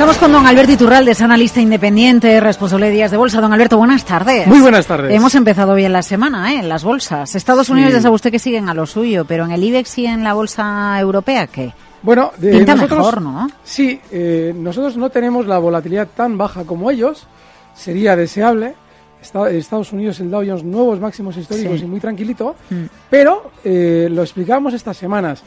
Estamos 0.00 0.16
con 0.16 0.32
don 0.32 0.46
Alberto 0.46 0.72
Iturralde, 0.72 1.10
es 1.10 1.20
analista 1.20 1.60
independiente, 1.60 2.40
responsable 2.40 2.86
de 2.86 2.92
días 2.92 3.10
de 3.10 3.18
bolsa. 3.18 3.38
Don 3.42 3.52
Alberto, 3.52 3.76
buenas 3.76 4.02
tardes. 4.06 4.46
Muy 4.46 4.58
buenas 4.60 4.86
tardes. 4.86 5.14
Hemos 5.14 5.34
empezado 5.34 5.74
bien 5.74 5.92
la 5.92 6.00
semana, 6.02 6.54
¿eh? 6.54 6.60
En 6.60 6.70
las 6.70 6.84
bolsas. 6.84 7.34
Estados 7.34 7.68
Unidos 7.68 7.90
Sí. 7.90 7.96
ya 7.98 8.00
sabe 8.00 8.14
usted 8.14 8.30
que 8.30 8.38
siguen 8.38 8.70
a 8.70 8.74
lo 8.74 8.86
suyo, 8.86 9.26
pero 9.26 9.44
en 9.44 9.50
el 9.50 9.62
IBEX 9.62 9.98
y 9.98 10.06
en 10.06 10.24
la 10.24 10.32
bolsa 10.32 10.98
europea, 10.98 11.48
¿qué? 11.48 11.74
Bueno, 12.00 12.32
de 12.38 12.50
Pinta 12.50 12.76
nosotros, 12.76 12.98
mejor, 12.98 13.20
¿no? 13.20 13.50
Sí, 13.62 14.00
eh, 14.10 14.54
nosotros 14.56 14.96
no 14.96 15.10
tenemos 15.10 15.46
la 15.46 15.58
volatilidad 15.58 16.08
tan 16.16 16.38
baja 16.38 16.64
como 16.64 16.90
ellos. 16.90 17.26
Sería 17.74 18.16
deseable. 18.16 18.74
Estados 19.20 19.92
Unidos, 19.92 20.18
el 20.20 20.30
Dow 20.30 20.42
Jones, 20.46 20.64
nuevos 20.64 20.98
máximos 20.98 21.36
históricos 21.36 21.78
Sí. 21.78 21.84
y 21.84 21.88
muy 21.88 22.00
tranquilito. 22.00 22.56
Mm. 22.70 22.84
Pero 23.10 23.50
eh, 23.62 24.08
lo 24.10 24.22
explicábamos 24.22 24.72
estas 24.72 24.96
semanas. 24.96 25.42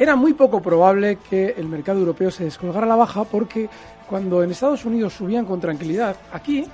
Era 0.00 0.16
muy 0.16 0.32
poco 0.32 0.62
probable 0.62 1.18
que 1.28 1.54
el 1.58 1.68
mercado 1.68 1.98
europeo 1.98 2.30
se 2.30 2.44
descolgara 2.44 2.86
a 2.86 2.88
la 2.88 2.96
baja 2.96 3.24
porque 3.24 3.68
cuando 4.08 4.42
en 4.42 4.50
Estados 4.50 4.86
Unidos 4.86 5.12
subían 5.12 5.44
con 5.44 5.60
tranquilidad, 5.60 6.16
aquí, 6.32 6.66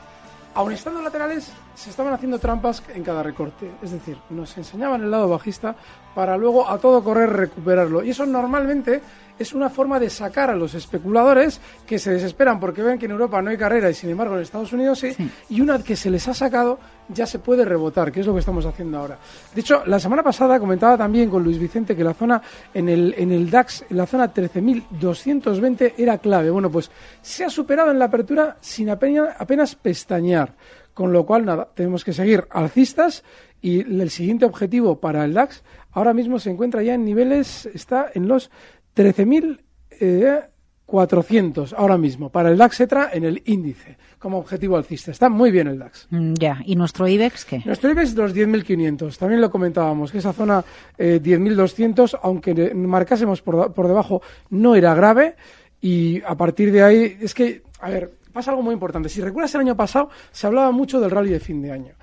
aun 0.55 0.71
estando 0.71 1.03
laterales, 1.03 1.51
se 1.77 1.91
estaban 1.91 2.15
haciendo 2.15 2.39
trampas 2.39 2.83
en 2.95 3.05
cada 3.05 3.23
recorte. 3.23 3.71
Es 3.83 3.93
decir, 3.93 4.17
nos 4.31 4.57
enseñaban 4.57 5.03
el 5.03 5.11
lado 5.11 5.29
bajista 5.29 5.77
para 6.15 6.37
luego 6.37 6.69
a 6.69 6.79
todo 6.79 7.05
correr 7.05 7.31
recuperarlo. 7.31 8.03
Y 8.03 8.11
eso 8.11 8.25
normalmente 8.25 9.03
es 9.39 9.53
una 9.53 9.69
forma 9.69 10.01
de 10.01 10.09
sacar 10.09 10.49
a 10.51 10.57
los 10.57 10.73
especuladores 10.75 11.61
que 11.87 11.99
se 11.99 12.13
desesperan 12.13 12.59
porque 12.59 12.83
ven 12.83 12.99
que 12.99 13.05
en 13.05 13.13
Europa 13.13 13.43
no 13.43 13.51
hay 13.51 13.59
carrera 13.59 13.91
y 13.91 13.95
sin 13.95 14.09
embargo 14.09 14.35
en 14.35 14.41
Estados 14.41 14.73
Unidos 14.73 14.99
sí. 14.99 15.13
Sí. 15.13 15.31
Y 15.51 15.61
una 15.61 15.75
vez 15.75 15.85
que 15.85 15.97
se 15.97 16.09
les 16.09 16.27
ha 16.29 16.33
sacado, 16.33 16.79
ya 17.11 17.27
se 17.27 17.39
puede 17.39 17.67
rebotar, 17.67 18.11
que 18.11 18.21
es 18.21 18.27
lo 18.27 18.33
que 18.33 18.41
estamos 18.41 18.65
haciendo 18.65 18.99
ahora. 18.99 19.19
De 19.55 19.61
hecho, 19.61 19.85
la 19.85 20.01
semana 20.01 20.23
pasada 20.23 20.59
comentaba 20.59 20.97
también 20.97 21.29
con 21.29 21.45
Luis 21.45 21.59
Vicente 21.59 21.95
que 21.95 22.03
la 22.03 22.15
zona 22.15 22.41
en 22.73 22.89
el, 22.89 23.15
en 23.19 23.31
el 23.31 23.51
DAX, 23.51 23.85
en 23.91 23.99
la 23.99 24.07
zona 24.07 24.33
13.220 24.33 25.93
era 25.99 26.17
clave. 26.17 26.51
Bueno, 26.51 26.71
pues 26.71 26.91
se 27.21 27.45
ha 27.45 27.51
superado 27.51 27.91
en 27.91 27.99
la 27.99 28.07
apertura 28.07 28.57
sin 28.63 28.89
apenas, 28.89 29.37
apenas 29.39 29.75
pestañear. 29.75 30.55
Con 30.97 31.13
lo 31.13 31.27
cual, 31.27 31.45
nada, 31.45 31.69
tenemos 31.75 32.05
que 32.05 32.15
seguir 32.15 32.47
alcistas 32.49 33.23
y 33.61 33.81
el 33.81 34.09
siguiente 34.09 34.47
objetivo 34.47 34.99
para 34.99 35.27
el 35.27 35.35
DAX 35.35 35.63
ahora 35.93 36.15
mismo 36.15 36.39
se 36.39 36.49
encuentra 36.49 36.83
ya 36.83 36.95
en 36.95 37.05
niveles, 37.05 37.67
está 37.67 38.11
en 38.15 38.29
los 38.29 38.51
13.400 38.97 41.75
ahora 41.77 41.99
mismo 41.99 42.31
para 42.31 42.49
el 42.49 42.57
DAX 42.57 42.81
ETRA 42.81 43.11
en 43.13 43.25
el 43.25 43.43
índice 43.45 43.99
como 44.19 44.39
objetivo 44.39 44.79
alcista. 44.79 45.11
Está 45.11 45.29
muy 45.29 45.51
bien 45.51 45.69
el 45.69 45.79
DAX. 45.79 46.07
Mm, 46.09 46.33
Ya, 46.33 46.63
¿y 46.65 46.77
nuestro 46.77 47.07
IBEX 47.07 47.45
qué? 47.45 47.61
Nuestro 47.67 47.91
IBEX 47.91 48.15
los 48.15 48.35
10.500, 48.35 49.19
también 49.19 49.43
lo 49.43 49.51
comentábamos, 49.51 50.11
que 50.11 50.17
esa 50.17 50.33
zona 50.33 50.65
eh, 50.97 51.21
10.200, 51.23 52.21
aunque 52.23 52.75
marcásemos 52.75 53.43
por, 53.43 53.75
por 53.75 53.87
debajo, 53.87 54.23
no 54.49 54.75
era 54.75 54.95
grave 54.95 55.37
y 55.83 56.23
a 56.23 56.35
partir 56.37 56.73
de 56.73 56.83
ahí, 56.83 57.19
es 57.21 57.35
que, 57.35 57.61
a 57.81 57.91
ver, 57.91 58.13
pasa 58.37 58.51
algo 58.51 58.63
muy 58.63 58.75
importante. 58.75 59.09
Si 59.09 59.21
recuerdas 59.21 59.55
el 59.55 59.63
año 59.63 59.77
pasado, 59.77 60.11
se 60.31 60.47
hablaba 60.47 60.71
mucho 60.71 61.01
del 61.01 61.11
rally 61.11 61.31
de 61.31 61.41
fin 61.41 61.63
de 61.63 61.73
año. 61.73 61.95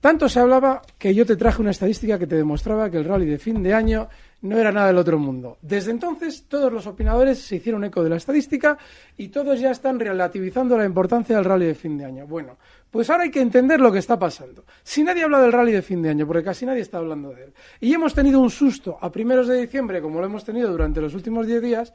Tanto 0.00 0.28
se 0.28 0.40
hablaba 0.40 0.82
que 0.98 1.14
yo 1.14 1.26
te 1.26 1.36
traje 1.36 1.60
una 1.60 1.70
estadística 1.70 2.18
que 2.18 2.26
te 2.26 2.34
demostraba 2.34 2.90
que 2.90 2.96
el 2.96 3.04
rally 3.04 3.26
de 3.26 3.38
fin 3.38 3.62
de 3.62 3.74
año 3.74 4.08
no 4.40 4.58
era 4.58 4.72
nada 4.72 4.88
del 4.88 4.98
otro 4.98 5.18
mundo. 5.18 5.58
Desde 5.62 5.90
entonces, 5.90 6.46
todos 6.48 6.72
los 6.72 6.86
opinadores 6.86 7.38
se 7.38 7.56
hicieron 7.56 7.84
eco 7.84 8.02
de 8.02 8.10
la 8.10 8.16
estadística 8.16 8.76
y 9.16 9.28
todos 9.28 9.60
ya 9.60 9.70
están 9.70 10.00
relativizando 10.00 10.76
la 10.76 10.84
importancia 10.84 11.36
del 11.36 11.44
rally 11.44 11.66
de 11.66 11.74
fin 11.74 11.96
de 11.98 12.06
año. 12.06 12.26
Bueno, 12.26 12.56
pues 12.90 13.08
ahora 13.10 13.24
hay 13.24 13.30
que 13.30 13.40
entender 13.40 13.78
lo 13.78 13.92
que 13.92 13.98
está 13.98 14.18
pasando. 14.18 14.64
Si 14.82 15.04
nadie 15.04 15.24
habla 15.24 15.40
del 15.40 15.52
rally 15.52 15.72
de 15.72 15.82
fin 15.82 16.02
de 16.02 16.08
año, 16.08 16.26
porque 16.26 16.42
casi 16.42 16.66
nadie 16.66 16.80
está 16.80 16.98
hablando 16.98 17.30
de 17.30 17.44
él, 17.44 17.52
y 17.80 17.92
hemos 17.92 18.14
tenido 18.14 18.40
un 18.40 18.50
susto 18.50 18.98
a 19.00 19.12
primeros 19.12 19.46
de 19.46 19.60
diciembre, 19.60 20.00
como 20.00 20.20
lo 20.20 20.26
hemos 20.26 20.44
tenido 20.44 20.70
durante 20.70 21.00
los 21.00 21.14
últimos 21.14 21.46
10 21.46 21.62
días, 21.62 21.92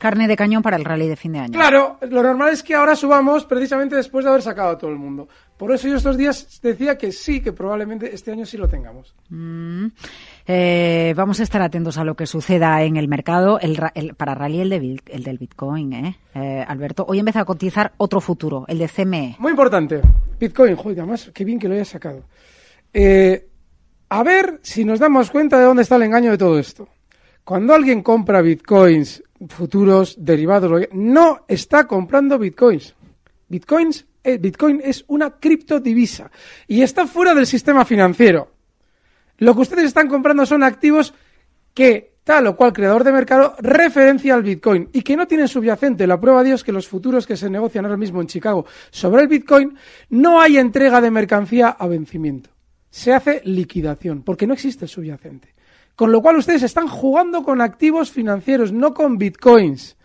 Carne 0.00 0.26
de 0.26 0.34
cañón 0.34 0.62
para 0.62 0.76
el 0.78 0.84
rally 0.84 1.06
de 1.08 1.14
fin 1.16 1.32
de 1.32 1.40
año. 1.40 1.52
Claro, 1.52 1.98
lo 2.08 2.22
normal 2.22 2.54
es 2.54 2.62
que 2.62 2.74
ahora 2.74 2.96
subamos 2.96 3.44
precisamente 3.44 3.94
después 3.96 4.24
de 4.24 4.30
haber 4.30 4.40
sacado 4.40 4.70
a 4.70 4.78
todo 4.78 4.90
el 4.90 4.96
mundo. 4.96 5.28
Por 5.58 5.72
eso 5.74 5.88
yo 5.88 5.96
estos 5.96 6.16
días 6.16 6.58
decía 6.62 6.96
que 6.96 7.12
sí, 7.12 7.42
que 7.42 7.52
probablemente 7.52 8.14
este 8.14 8.32
año 8.32 8.46
sí 8.46 8.56
lo 8.56 8.66
tengamos. 8.66 9.14
Mm. 9.28 9.88
Eh, 10.46 11.12
vamos 11.16 11.38
a 11.40 11.42
estar 11.42 11.60
atentos 11.60 11.98
a 11.98 12.04
lo 12.04 12.14
que 12.14 12.26
suceda 12.26 12.82
en 12.82 12.96
el 12.96 13.08
mercado. 13.08 13.60
El, 13.60 13.76
ra- 13.76 13.92
el- 13.94 14.14
para 14.14 14.34
rally 14.34 14.60
el, 14.62 14.70
de, 14.70 15.00
el 15.06 15.22
del 15.22 15.36
Bitcoin, 15.36 15.92
¿eh? 15.92 16.18
Eh, 16.34 16.64
Alberto. 16.66 17.04
Hoy 17.06 17.18
empieza 17.18 17.40
a 17.40 17.44
cotizar 17.44 17.92
otro 17.98 18.22
futuro, 18.22 18.64
el 18.68 18.78
de. 18.78 18.88
CME. 18.88 19.36
Muy 19.38 19.50
importante, 19.50 20.00
Bitcoin, 20.40 20.76
joder, 20.76 21.00
además, 21.00 21.30
qué 21.34 21.44
bien 21.44 21.58
que 21.58 21.68
lo 21.68 21.74
hayas 21.74 21.88
sacado. 21.88 22.24
Eh, 22.92 23.46
a 24.08 24.22
ver 24.22 24.60
si 24.62 24.84
nos 24.84 24.98
damos 24.98 25.30
cuenta 25.30 25.58
de 25.58 25.64
dónde 25.66 25.82
está 25.82 25.96
el 25.96 26.02
engaño 26.04 26.30
de 26.30 26.38
todo 26.38 26.58
esto. 26.58 26.88
Cuando 27.44 27.74
alguien 27.74 28.02
compra 28.02 28.40
bitcoins, 28.42 29.22
futuros, 29.48 30.16
derivados, 30.18 30.88
no 30.92 31.44
está 31.48 31.86
comprando 31.86 32.38
bitcoins. 32.38 32.94
Bitcoins, 33.48 34.06
eh, 34.22 34.38
Bitcoin 34.38 34.80
es 34.84 35.04
una 35.08 35.30
criptodivisa 35.30 36.30
y 36.68 36.82
está 36.82 37.06
fuera 37.06 37.34
del 37.34 37.46
sistema 37.46 37.84
financiero. 37.84 38.52
Lo 39.38 39.54
que 39.54 39.62
ustedes 39.62 39.86
están 39.86 40.08
comprando 40.08 40.44
son 40.44 40.62
activos 40.62 41.14
que 41.74 42.10
tal 42.22 42.46
o 42.46 42.56
cual 42.56 42.72
creador 42.72 43.02
de 43.02 43.12
mercado 43.12 43.56
referencia 43.58 44.34
al 44.34 44.42
Bitcoin 44.42 44.90
y 44.92 45.02
que 45.02 45.16
no 45.16 45.26
tienen 45.26 45.48
subyacente. 45.48 46.06
La 46.06 46.20
prueba 46.20 46.42
de 46.42 46.50
Dios 46.50 46.62
que 46.62 46.72
los 46.72 46.86
futuros 46.86 47.26
que 47.26 47.36
se 47.36 47.48
negocian 47.48 47.86
ahora 47.86 47.96
mismo 47.96 48.20
en 48.20 48.26
Chicago 48.26 48.66
sobre 48.90 49.22
el 49.22 49.28
Bitcoin 49.28 49.76
no 50.10 50.40
hay 50.40 50.58
entrega 50.58 51.00
de 51.00 51.10
mercancía 51.10 51.70
a 51.70 51.86
vencimiento. 51.86 52.50
Se 52.90 53.12
hace 53.12 53.40
liquidación 53.44 54.22
porque 54.22 54.46
no 54.46 54.54
existe 54.54 54.84
el 54.84 54.90
subyacente. 54.90 55.54
Con 55.96 56.12
lo 56.12 56.22
cual 56.22 56.36
ustedes 56.36 56.62
están 56.62 56.88
jugando 56.88 57.42
con 57.42 57.60
activos 57.60 58.10
financieros, 58.10 58.72
no 58.72 58.94
con 58.94 59.18
Bitcoins. 59.18 59.96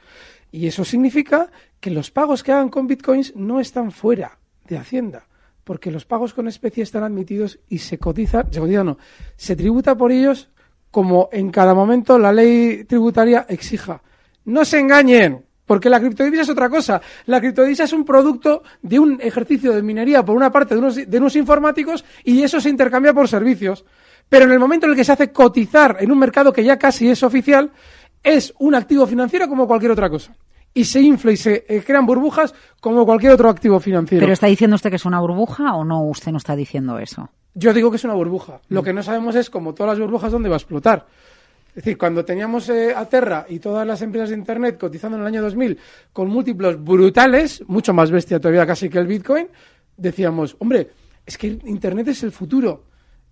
Y 0.52 0.68
eso 0.68 0.86
significa 0.86 1.52
que 1.80 1.92
los 1.92 2.12
pagos 2.12 2.44
que 2.44 2.52
hagan 2.52 2.70
con 2.70 2.88
bitcoins 2.88 3.36
no 3.36 3.60
están 3.60 3.92
fuera 3.92 4.40
de 4.68 4.78
Hacienda, 4.78 5.28
porque 5.64 5.92
los 5.92 6.06
pagos 6.06 6.34
con 6.34 6.48
especie 6.48 6.82
están 6.82 7.04
admitidos 7.04 7.60
y 7.68 7.80
se 7.80 8.00
cotiza, 8.00 8.46
se 8.50 8.60
cotiza 8.60 8.84
no, 8.84 8.98
se 9.36 9.56
tributa 9.56 9.96
por 9.96 10.12
ellos 10.12 10.50
como 10.92 11.28
en 11.34 11.52
cada 11.52 11.74
momento 11.74 12.18
la 12.18 12.32
ley 12.32 12.86
tributaria 12.86 13.46
exija. 13.50 14.02
No 14.46 14.64
se 14.64 14.80
engañen, 14.80 15.46
porque 15.66 15.90
la 15.90 16.00
criptodivisa 16.00 16.44
es 16.44 16.50
otra 16.50 16.70
cosa. 16.70 17.02
La 17.26 17.42
criptodivisa 17.42 17.84
es 17.84 17.92
un 17.92 18.06
producto 18.06 18.64
de 18.82 18.98
un 18.98 19.20
ejercicio 19.22 19.74
de 19.74 19.82
minería 19.82 20.24
por 20.24 20.38
una 20.38 20.52
parte 20.52 20.74
de 20.76 20.80
unos, 20.80 20.96
de 20.96 21.18
unos 21.18 21.36
informáticos 21.36 22.06
y 22.24 22.44
eso 22.44 22.62
se 22.62 22.70
intercambia 22.70 23.14
por 23.14 23.28
servicios. 23.28 23.84
Pero 24.30 24.46
en 24.46 24.52
el 24.52 24.60
momento 24.60 24.86
en 24.86 24.92
el 24.92 24.98
que 24.98 25.04
se 25.04 25.12
hace 25.12 25.32
cotizar 25.32 25.98
en 26.00 26.12
un 26.12 26.20
mercado 26.20 26.52
que 26.52 26.64
ya 26.64 26.78
casi 26.78 27.10
es 27.10 27.24
oficial, 27.24 27.72
es 28.24 28.54
un 28.60 28.76
activo 28.76 29.06
financiero 29.06 29.48
como 29.48 29.68
cualquier 29.68 29.92
otra 29.92 30.10
cosa. 30.10 30.36
Y 30.74 30.84
se 30.84 31.00
infla 31.02 31.32
y 31.32 31.38
se 31.38 31.66
eh, 31.68 31.84
crean 31.86 32.06
burbujas 32.06 32.54
como 32.82 33.06
cualquier 33.06 33.32
otro 33.32 33.50
activo 33.50 33.80
financiero. 33.80 34.22
¿Pero 34.22 34.34
está 34.34 34.48
diciendo 34.48 34.76
usted 34.76 34.90
que 34.90 34.98
es 34.98 35.06
una 35.06 35.22
burbuja 35.22 35.74
o 35.76 35.86
no? 35.86 36.04
Usted 36.04 36.32
no 36.32 36.38
está 36.38 36.56
diciendo 36.56 37.00
eso. 37.00 37.30
Yo 37.54 37.74
digo 37.74 37.90
que 37.90 37.98
es 37.98 38.04
una 38.04 38.16
burbuja. 38.16 38.60
Lo 38.68 38.84
que 38.84 38.92
no 38.92 39.02
sabemos 39.02 39.36
es, 39.36 39.50
como 39.50 39.74
todas 39.74 39.92
las 39.92 40.00
burbujas, 40.00 40.32
dónde 40.32 40.50
va 40.50 40.56
a 40.56 40.58
explotar. 40.58 41.06
Es 41.70 41.84
decir, 41.84 41.98
cuando 41.98 42.26
teníamos 42.26 42.68
eh, 42.70 42.94
a 42.96 43.06
Terra 43.06 43.46
y 43.48 43.60
todas 43.60 43.86
las 43.86 44.02
empresas 44.02 44.30
de 44.30 44.36
Internet 44.36 44.78
cotizando 44.80 45.18
en 45.18 45.22
el 45.22 45.28
año 45.28 45.42
2000 45.42 45.78
con 46.12 46.30
múltiplos 46.30 46.82
brutales, 46.82 47.64
mucho 47.68 47.94
más 47.94 48.12
bestia 48.12 48.40
todavía 48.40 48.66
casi 48.66 48.90
que 48.90 48.98
el 48.98 49.08
Bitcoin, 49.08 49.48
decíamos, 49.98 50.56
hombre, 50.60 50.90
es 51.26 51.38
que 51.38 51.48
Internet 51.48 52.10
es 52.10 52.24
el 52.24 52.32
futuro. 52.32 52.86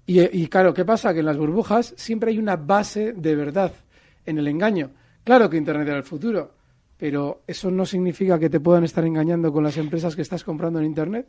Y, 0.05 0.21
y 0.21 0.47
claro, 0.47 0.73
¿qué 0.73 0.85
pasa? 0.85 1.13
Que 1.13 1.19
en 1.19 1.25
las 1.25 1.37
burbujas 1.37 1.93
siempre 1.97 2.31
hay 2.31 2.39
una 2.39 2.55
base 2.55 3.13
de 3.13 3.35
verdad 3.35 3.71
en 4.25 4.37
el 4.37 4.47
engaño. 4.47 4.91
Claro 5.23 5.49
que 5.49 5.57
Internet 5.57 5.87
era 5.87 5.97
el 5.97 6.03
futuro, 6.03 6.51
pero 6.97 7.41
eso 7.47 7.71
no 7.71 7.85
significa 7.85 8.37
que 8.37 8.49
te 8.49 8.59
puedan 8.59 8.83
estar 8.83 9.05
engañando 9.05 9.51
con 9.53 9.63
las 9.63 9.77
empresas 9.77 10.15
que 10.15 10.21
estás 10.21 10.43
comprando 10.43 10.79
en 10.79 10.85
Internet. 10.85 11.27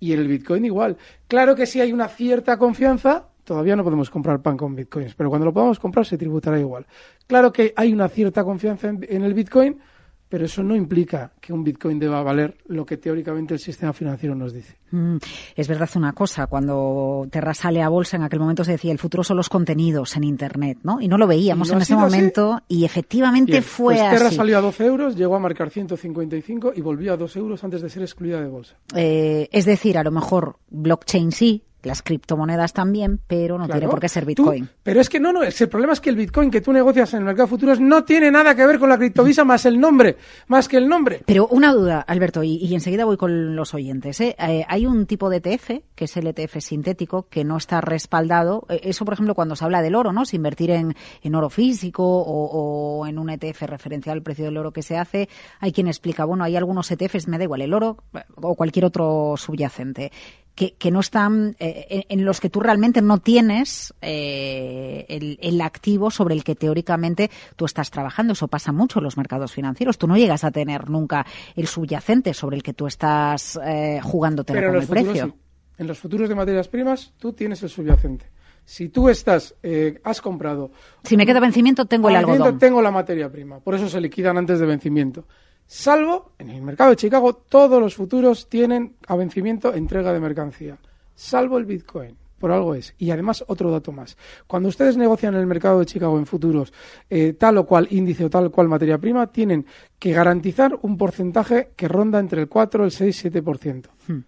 Y 0.00 0.12
el 0.12 0.28
Bitcoin 0.28 0.64
igual. 0.64 0.96
Claro 1.26 1.56
que 1.56 1.66
si 1.66 1.80
hay 1.80 1.92
una 1.92 2.06
cierta 2.06 2.56
confianza, 2.56 3.28
todavía 3.42 3.74
no 3.74 3.82
podemos 3.82 4.10
comprar 4.10 4.40
pan 4.40 4.56
con 4.56 4.76
Bitcoins, 4.76 5.14
pero 5.14 5.28
cuando 5.28 5.46
lo 5.46 5.52
podamos 5.52 5.80
comprar 5.80 6.06
se 6.06 6.16
tributará 6.16 6.58
igual. 6.58 6.86
Claro 7.26 7.52
que 7.52 7.72
hay 7.74 7.92
una 7.92 8.08
cierta 8.08 8.44
confianza 8.44 8.88
en 8.88 9.22
el 9.24 9.34
Bitcoin, 9.34 9.80
pero 10.28 10.44
eso 10.44 10.62
no 10.62 10.76
implica 10.76 11.32
que 11.40 11.52
un 11.52 11.64
Bitcoin 11.64 11.98
deba 11.98 12.22
valer 12.22 12.56
lo 12.66 12.84
que 12.84 12.96
teóricamente 12.96 13.54
el 13.54 13.60
sistema 13.60 13.92
financiero 13.92 14.34
nos 14.34 14.52
dice. 14.52 14.76
Mm, 14.90 15.16
es 15.56 15.68
verdad 15.68 15.88
una 15.96 16.12
cosa, 16.12 16.46
cuando 16.46 17.26
Terra 17.30 17.54
sale 17.54 17.82
a 17.82 17.88
bolsa 17.88 18.16
en 18.16 18.22
aquel 18.22 18.40
momento 18.40 18.64
se 18.64 18.72
decía 18.72 18.92
el 18.92 18.98
futuro 18.98 19.24
son 19.24 19.36
los 19.36 19.48
contenidos 19.48 20.16
en 20.16 20.24
Internet, 20.24 20.78
¿no? 20.82 21.00
Y 21.00 21.08
no 21.08 21.18
lo 21.18 21.26
veíamos 21.26 21.68
no 21.68 21.74
en 21.76 21.82
ese 21.82 21.94
así. 21.94 22.02
momento 22.02 22.60
y 22.68 22.84
efectivamente 22.84 23.52
Bien, 23.52 23.62
fue 23.62 23.94
pues 23.96 24.10
Terra 24.10 24.26
así. 24.28 24.36
salió 24.36 24.58
a 24.58 24.60
12 24.60 24.84
euros, 24.86 25.16
llegó 25.16 25.36
a 25.36 25.40
marcar 25.40 25.70
155 25.70 26.72
y 26.74 26.80
volvió 26.80 27.12
a 27.12 27.16
2 27.16 27.36
euros 27.36 27.64
antes 27.64 27.82
de 27.82 27.90
ser 27.90 28.02
excluida 28.02 28.40
de 28.40 28.48
bolsa. 28.48 28.76
Eh, 28.94 29.48
es 29.52 29.64
decir, 29.64 29.98
a 29.98 30.04
lo 30.04 30.10
mejor 30.10 30.56
blockchain 30.70 31.32
sí, 31.32 31.64
las 31.82 32.02
criptomonedas 32.02 32.72
también, 32.72 33.20
pero 33.26 33.56
no 33.58 33.66
Claro. 33.66 33.80
tiene 33.80 33.90
por 33.90 34.00
qué 34.00 34.08
ser 34.08 34.24
Tú- 34.24 34.28
Bitcoin. 34.28 34.68
pero 34.82 35.00
es 35.00 35.08
que 35.08 35.20
no, 35.20 35.32
no, 35.32 35.42
el 35.42 35.68
problema 35.68 35.92
es 35.92 36.00
que 36.00 36.10
el 36.10 36.16
Bitcoin 36.16 36.50
que 36.50 36.60
tú 36.60 36.72
negocias 36.72 37.12
en 37.14 37.20
el 37.20 37.24
mercado 37.24 37.46
de 37.46 37.50
futuros 37.50 37.80
no 37.80 38.04
tiene 38.04 38.30
nada 38.30 38.54
que 38.54 38.66
ver 38.66 38.78
con 38.78 38.88
la 38.88 38.98
criptovisa 38.98 39.44
más 39.44 39.64
el 39.66 39.78
nombre, 39.80 40.16
más 40.48 40.68
que 40.68 40.76
el 40.76 40.88
nombre. 40.88 41.22
Pero 41.26 41.46
una 41.48 41.72
duda, 41.72 42.00
Alberto, 42.00 42.42
y, 42.42 42.56
y 42.56 42.74
enseguida 42.74 43.04
voy 43.04 43.16
con 43.16 43.54
los 43.56 43.74
oyentes. 43.74 44.20
¿eh? 44.20 44.34
Eh, 44.38 44.64
hay 44.68 44.86
un 44.86 45.06
tipo 45.06 45.30
de 45.30 45.36
ETF, 45.38 45.70
que 45.94 46.04
es 46.06 46.16
el 46.16 46.26
ETF 46.26 46.58
sintético, 46.60 47.28
que 47.28 47.44
no 47.44 47.56
está 47.56 47.80
respaldado. 47.80 48.66
Eh, 48.68 48.80
eso, 48.84 49.04
por 49.04 49.14
ejemplo, 49.14 49.34
cuando 49.34 49.54
se 49.56 49.64
habla 49.64 49.82
del 49.82 49.94
oro, 49.94 50.12
¿no? 50.12 50.24
Si 50.24 50.36
invertir 50.36 50.70
en, 50.72 50.94
en 51.22 51.34
oro 51.34 51.48
físico 51.50 52.02
o, 52.04 53.00
o 53.00 53.06
en 53.06 53.18
un 53.18 53.30
ETF 53.30 53.62
referencial 53.62 54.16
al 54.18 54.22
precio 54.22 54.44
del 54.46 54.56
oro 54.56 54.72
que 54.72 54.82
se 54.82 54.96
hace, 54.98 55.28
hay 55.60 55.72
quien 55.72 55.86
explica, 55.88 56.24
bueno, 56.24 56.44
hay 56.44 56.56
algunos 56.56 56.90
ETFs, 56.90 57.28
me 57.28 57.38
da 57.38 57.44
igual, 57.44 57.62
el 57.62 57.72
oro 57.74 57.98
eh, 58.14 58.20
o 58.36 58.54
cualquier 58.54 58.84
otro 58.84 59.34
subyacente. 59.36 60.10
Que, 60.58 60.74
que 60.74 60.90
no 60.90 60.98
están, 60.98 61.54
eh, 61.60 61.86
en, 61.88 62.18
en 62.18 62.24
los 62.24 62.40
que 62.40 62.50
tú 62.50 62.58
realmente 62.58 63.00
no 63.00 63.18
tienes 63.18 63.94
eh, 64.02 65.06
el, 65.08 65.38
el 65.40 65.60
activo 65.60 66.10
sobre 66.10 66.34
el 66.34 66.42
que 66.42 66.56
teóricamente 66.56 67.30
tú 67.54 67.64
estás 67.64 67.92
trabajando. 67.92 68.32
Eso 68.32 68.48
pasa 68.48 68.72
mucho 68.72 68.98
en 68.98 69.04
los 69.04 69.16
mercados 69.16 69.52
financieros. 69.52 69.98
Tú 69.98 70.08
no 70.08 70.16
llegas 70.16 70.42
a 70.42 70.50
tener 70.50 70.90
nunca 70.90 71.24
el 71.54 71.68
subyacente 71.68 72.34
sobre 72.34 72.56
el 72.56 72.64
que 72.64 72.74
tú 72.74 72.88
estás 72.88 73.56
eh, 73.64 74.00
en 74.02 74.02
con 74.02 74.34
los 74.34 74.48
el 74.48 74.88
futuros 74.88 74.88
precio. 74.88 75.26
sí. 75.26 75.32
En 75.78 75.86
los 75.86 75.98
futuros 75.98 76.28
de 76.28 76.34
materias 76.34 76.66
primas 76.66 77.12
tú 77.18 77.32
tienes 77.32 77.62
el 77.62 77.68
subyacente. 77.68 78.26
Si 78.64 78.88
tú 78.88 79.08
estás, 79.08 79.54
eh, 79.62 80.00
has 80.02 80.20
comprado 80.20 80.72
Si 81.04 81.16
me 81.16 81.24
queda 81.24 81.40
vencimiento, 81.40 81.86
tengo 81.86 82.08
el 82.08 82.16
algodón. 82.16 82.58
tengo 82.58 82.82
la 82.82 82.90
materia 82.90 83.30
prima, 83.30 83.60
por 83.60 83.76
eso 83.76 83.88
se 83.88 84.00
liquidan 84.00 84.36
antes 84.36 84.58
de 84.58 84.66
vencimiento. 84.66 85.24
Salvo, 85.70 86.32
en 86.38 86.48
el 86.48 86.62
mercado 86.62 86.90
de 86.90 86.96
Chicago, 86.96 87.34
todos 87.34 87.78
los 87.78 87.94
futuros 87.94 88.48
tienen 88.48 88.94
a 89.06 89.16
vencimiento 89.16 89.74
entrega 89.74 90.14
de 90.14 90.18
mercancía. 90.18 90.78
Salvo 91.14 91.58
el 91.58 91.66
Bitcoin, 91.66 92.16
por 92.38 92.52
algo 92.52 92.74
es. 92.74 92.94
Y 92.96 93.10
además, 93.10 93.44
otro 93.48 93.70
dato 93.70 93.92
más. 93.92 94.16
Cuando 94.46 94.70
ustedes 94.70 94.96
negocian 94.96 95.34
en 95.34 95.40
el 95.40 95.46
mercado 95.46 95.80
de 95.80 95.84
Chicago 95.84 96.16
en 96.16 96.24
futuros 96.24 96.72
eh, 97.10 97.34
tal 97.34 97.58
o 97.58 97.66
cual 97.66 97.86
índice 97.90 98.24
o 98.24 98.30
tal 98.30 98.46
o 98.46 98.50
cual 98.50 98.66
materia 98.66 98.96
prima, 98.96 99.26
tienen 99.26 99.66
que 99.98 100.12
garantizar 100.12 100.78
un 100.80 100.96
porcentaje 100.96 101.72
que 101.76 101.86
ronda 101.86 102.18
entre 102.18 102.40
el 102.40 102.48
4, 102.48 102.86
el 102.86 102.90
6, 102.90 103.26
7%. 103.26 103.88
Hmm. 104.06 104.20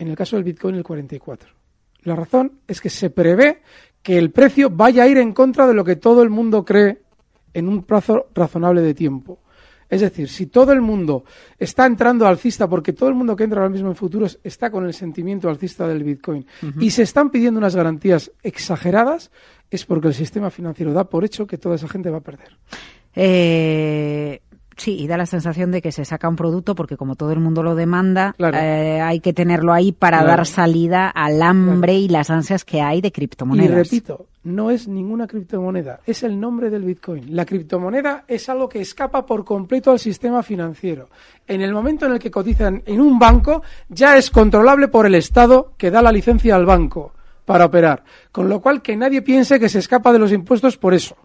En 0.00 0.08
el 0.08 0.16
caso 0.16 0.34
del 0.34 0.44
Bitcoin, 0.44 0.74
el 0.74 0.82
44%. 0.82 1.38
La 2.02 2.16
razón 2.16 2.58
es 2.66 2.80
que 2.80 2.90
se 2.90 3.10
prevé 3.10 3.62
que 4.02 4.18
el 4.18 4.32
precio 4.32 4.70
vaya 4.70 5.04
a 5.04 5.06
ir 5.06 5.18
en 5.18 5.32
contra 5.32 5.68
de 5.68 5.74
lo 5.74 5.84
que 5.84 5.94
todo 5.94 6.20
el 6.24 6.30
mundo 6.30 6.64
cree 6.64 7.02
en 7.54 7.68
un 7.68 7.84
plazo 7.84 8.26
razonable 8.34 8.82
de 8.82 8.94
tiempo. 8.94 9.38
Es 9.88 10.00
decir, 10.00 10.28
si 10.28 10.46
todo 10.46 10.72
el 10.72 10.80
mundo 10.80 11.24
está 11.58 11.86
entrando 11.86 12.26
alcista, 12.26 12.68
porque 12.68 12.92
todo 12.92 13.08
el 13.08 13.14
mundo 13.14 13.34
que 13.34 13.44
entra 13.44 13.60
ahora 13.60 13.72
mismo 13.72 13.88
en 13.88 13.96
futuros 13.96 14.38
está 14.44 14.70
con 14.70 14.84
el 14.84 14.94
sentimiento 14.94 15.48
alcista 15.48 15.86
del 15.88 16.04
Bitcoin, 16.04 16.46
y 16.78 16.90
se 16.90 17.02
están 17.02 17.30
pidiendo 17.30 17.58
unas 17.58 17.74
garantías 17.74 18.32
exageradas, 18.42 19.30
es 19.70 19.84
porque 19.84 20.08
el 20.08 20.14
sistema 20.14 20.50
financiero 20.50 20.92
da 20.92 21.04
por 21.04 21.24
hecho 21.24 21.46
que 21.46 21.58
toda 21.58 21.76
esa 21.76 21.88
gente 21.88 22.10
va 22.10 22.18
a 22.18 22.22
perder. 22.22 22.56
Eh, 23.14 24.40
sí, 24.78 24.96
y 24.98 25.06
da 25.06 25.16
la 25.18 25.26
sensación 25.26 25.70
de 25.70 25.82
que 25.82 25.92
se 25.92 26.04
saca 26.06 26.28
un 26.28 26.36
producto 26.36 26.74
porque 26.74 26.96
como 26.96 27.14
todo 27.14 27.32
el 27.32 27.40
mundo 27.40 27.62
lo 27.62 27.74
demanda, 27.74 28.34
Claro. 28.38 28.56
eh, 28.56 29.00
hay 29.02 29.20
que 29.20 29.32
tenerlo 29.34 29.72
ahí 29.72 29.92
para 29.92 30.18
Claro. 30.20 30.36
dar 30.38 30.46
salida 30.46 31.08
al 31.08 31.42
hambre 31.42 31.94
y 31.94 32.08
las 32.08 32.30
ansias 32.30 32.64
que 32.64 32.80
hay 32.80 33.00
de 33.00 33.08
Y 33.08 33.10
criptomonedas. 33.10 33.74
repito, 33.90 34.26
no 34.44 34.70
es 34.70 34.88
ninguna 34.88 35.26
criptomoneda, 35.26 36.00
es 36.06 36.22
el 36.22 36.40
nombre 36.40 36.70
del 36.70 36.84
Bitcoin. 36.84 37.36
La 37.36 37.44
criptomoneda 37.44 38.24
es 38.26 38.48
algo 38.48 38.68
que 38.68 38.80
escapa 38.80 39.26
por 39.26 39.44
completo 39.44 39.90
al 39.90 39.98
sistema 39.98 40.42
financiero. 40.42 41.10
En 41.46 41.60
el 41.60 41.72
momento 41.72 42.06
en 42.06 42.12
el 42.12 42.18
que 42.18 42.30
cotizan 42.30 42.82
en 42.86 43.00
un 43.00 43.18
banco, 43.18 43.62
ya 43.88 44.16
es 44.16 44.30
controlable 44.30 44.88
por 44.88 45.04
el 45.06 45.14
Estado 45.16 45.72
que 45.76 45.90
da 45.90 46.00
la 46.00 46.12
licencia 46.12 46.54
al 46.56 46.64
banco 46.64 47.12
para 47.44 47.64
operar. 47.66 48.04
Con 48.30 48.48
lo 48.48 48.60
cual, 48.60 48.82
que 48.82 48.96
nadie 48.96 49.22
piense 49.22 49.58
que 49.58 49.68
se 49.70 49.78
escapa 49.78 50.12
de 50.12 50.18
los 50.18 50.32
impuestos 50.32 50.76
por 50.76 50.92
eso. 50.94 51.16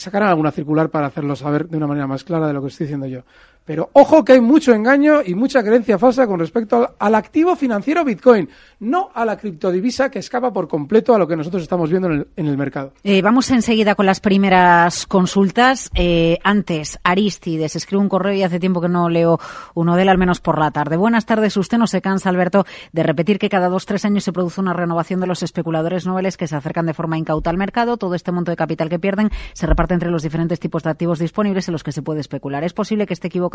Sacarán 0.00 0.30
alguna 0.30 0.50
circular 0.50 0.88
para 0.88 1.08
hacerlo 1.08 1.36
saber 1.36 1.68
de 1.68 1.76
una 1.76 1.86
manera 1.86 2.06
más 2.06 2.24
clara 2.24 2.46
de 2.46 2.54
lo 2.54 2.62
que 2.62 2.68
estoy 2.68 2.86
diciendo 2.86 3.06
yo. 3.06 3.20
Pero 3.64 3.90
ojo 3.92 4.24
que 4.24 4.32
hay 4.32 4.40
mucho 4.40 4.72
engaño 4.72 5.20
y 5.24 5.34
mucha 5.34 5.62
creencia 5.62 5.98
falsa 5.98 6.26
con 6.26 6.40
respecto 6.40 6.94
al, 6.98 7.14
activo 7.14 7.54
financiero 7.56 8.04
Bitcoin, 8.04 8.48
no 8.80 9.10
a 9.14 9.24
la 9.24 9.36
criptodivisa 9.36 10.10
que 10.10 10.18
escapa 10.18 10.52
por 10.52 10.66
completo 10.66 11.14
a 11.14 11.18
lo 11.18 11.28
que 11.28 11.36
nosotros 11.36 11.62
estamos 11.62 11.90
viendo 11.90 12.10
en 12.10 12.46
el, 12.46 12.56
mercado. 12.56 12.92
Eh, 13.04 13.22
vamos 13.22 13.50
enseguida 13.50 13.94
con 13.94 14.06
las 14.06 14.20
primeras 14.20 15.06
consultas. 15.06 15.90
Eh, 15.94 16.38
antes, 16.42 16.98
Aristides 17.04 17.76
escribe 17.76 18.02
un 18.02 18.08
correo 18.08 18.34
y 18.34 18.42
hace 18.42 18.58
tiempo 18.58 18.80
que 18.80 18.88
no 18.88 19.08
leo 19.08 19.38
uno 19.74 19.96
de 19.96 20.02
él, 20.02 20.08
al 20.08 20.18
menos 20.18 20.40
por 20.40 20.58
la 20.58 20.70
tarde. 20.70 20.96
Buenas 20.96 21.26
tardes. 21.26 21.56
Usted 21.56 21.78
no 21.78 21.86
se 21.86 22.00
cansa, 22.00 22.28
Alberto, 22.28 22.64
de 22.92 23.02
repetir 23.02 23.38
que 23.38 23.48
cada 23.48 23.68
dos, 23.68 23.86
tres 23.86 24.04
años 24.04 24.24
se 24.24 24.32
produce 24.32 24.60
una 24.60 24.72
renovación 24.72 25.20
de 25.20 25.26
los 25.26 25.42
especuladores 25.42 26.06
noveles 26.06 26.36
que 26.36 26.46
se 26.46 26.56
acercan 26.56 26.86
de 26.86 26.94
forma 26.94 27.18
incauta 27.18 27.50
al 27.50 27.56
mercado. 27.56 27.96
Todo 27.98 28.14
este 28.14 28.32
monto 28.32 28.50
de 28.50 28.56
capital 28.56 28.88
que 28.88 28.98
pierden 28.98 29.30
se 29.52 29.66
reparte 29.66 29.94
entre 29.94 30.10
los 30.10 30.22
diferentes 30.22 30.58
tipos 30.58 30.82
de 30.82 30.90
activos 30.90 31.18
disponibles 31.18 31.68
en 31.68 31.72
los 31.72 31.84
que 31.84 31.92
se 31.92 32.02
puede 32.02 32.20
especular. 32.20 32.64
Es 32.64 32.72
posible 32.72 33.06
que 33.06 33.14
esté 33.14 33.28
equivocado, 33.28 33.49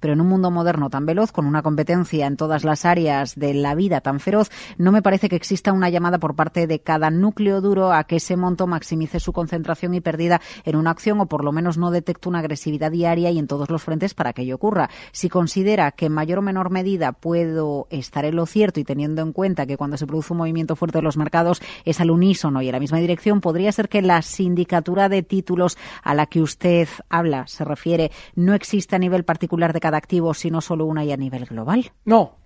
pero 0.00 0.12
en 0.12 0.20
un 0.20 0.28
mundo 0.28 0.50
moderno 0.50 0.90
tan 0.90 1.06
veloz, 1.06 1.32
con 1.32 1.46
una 1.46 1.62
competencia 1.62 2.26
en 2.26 2.36
todas 2.36 2.64
las 2.64 2.84
áreas 2.84 3.34
de 3.34 3.54
la 3.54 3.74
vida 3.74 4.00
tan 4.00 4.20
feroz, 4.20 4.50
no 4.78 4.92
me 4.92 5.02
parece 5.02 5.28
que 5.28 5.36
exista 5.36 5.72
una 5.72 5.90
llamada 5.90 6.18
por 6.18 6.34
parte 6.34 6.66
de 6.66 6.80
cada 6.80 7.10
núcleo 7.10 7.60
duro 7.60 7.92
a 7.92 8.04
que 8.04 8.16
ese 8.16 8.36
monto 8.36 8.66
maximice 8.66 9.20
su 9.20 9.32
concentración 9.32 9.94
y 9.94 10.00
pérdida 10.00 10.40
en 10.64 10.76
una 10.76 10.90
acción 10.90 11.20
o 11.20 11.26
por 11.26 11.44
lo 11.44 11.52
menos 11.52 11.76
no 11.78 11.90
detecte 11.90 12.28
una 12.28 12.38
agresividad 12.38 12.90
diaria 12.90 13.30
y 13.30 13.38
en 13.38 13.46
todos 13.46 13.70
los 13.70 13.82
frentes 13.82 14.14
para 14.14 14.32
que 14.32 14.42
ello 14.42 14.54
ocurra. 14.54 14.90
Si 15.12 15.28
considera 15.28 15.90
que 15.92 16.06
en 16.06 16.12
mayor 16.12 16.38
o 16.38 16.42
menor 16.42 16.70
medida 16.70 17.12
puedo 17.12 17.86
estar 17.90 18.24
en 18.24 18.36
lo 18.36 18.46
cierto 18.46 18.80
y 18.80 18.84
teniendo 18.84 19.22
en 19.22 19.32
cuenta 19.32 19.66
que 19.66 19.76
cuando 19.76 19.96
se 19.96 20.06
produce 20.06 20.32
un 20.32 20.38
movimiento 20.38 20.76
fuerte 20.76 20.98
de 20.98 21.02
los 21.02 21.16
mercados 21.16 21.60
es 21.84 22.00
al 22.00 22.10
unísono 22.10 22.62
y 22.62 22.68
en 22.68 22.72
la 22.72 22.80
misma 22.80 22.98
dirección, 22.98 23.40
podría 23.40 23.72
ser 23.72 23.88
que 23.88 24.02
la 24.02 24.22
sindicatura 24.22 25.08
de 25.08 25.22
títulos 25.22 25.76
a 26.02 26.14
la 26.14 26.26
que 26.26 26.40
usted 26.40 26.88
habla, 27.08 27.46
se 27.46 27.64
refiere, 27.64 28.10
no 28.34 28.54
existe 28.54 28.96
a 28.96 28.98
nivel 28.98 29.24
particular 29.24 29.39
de 29.48 29.80
cada 29.80 29.96
activo, 29.96 30.34
sino 30.34 30.60
solo 30.60 30.86
una 30.86 31.04
y 31.04 31.12
a 31.12 31.16
nivel 31.16 31.44
global. 31.46 31.90
No. 32.04 32.36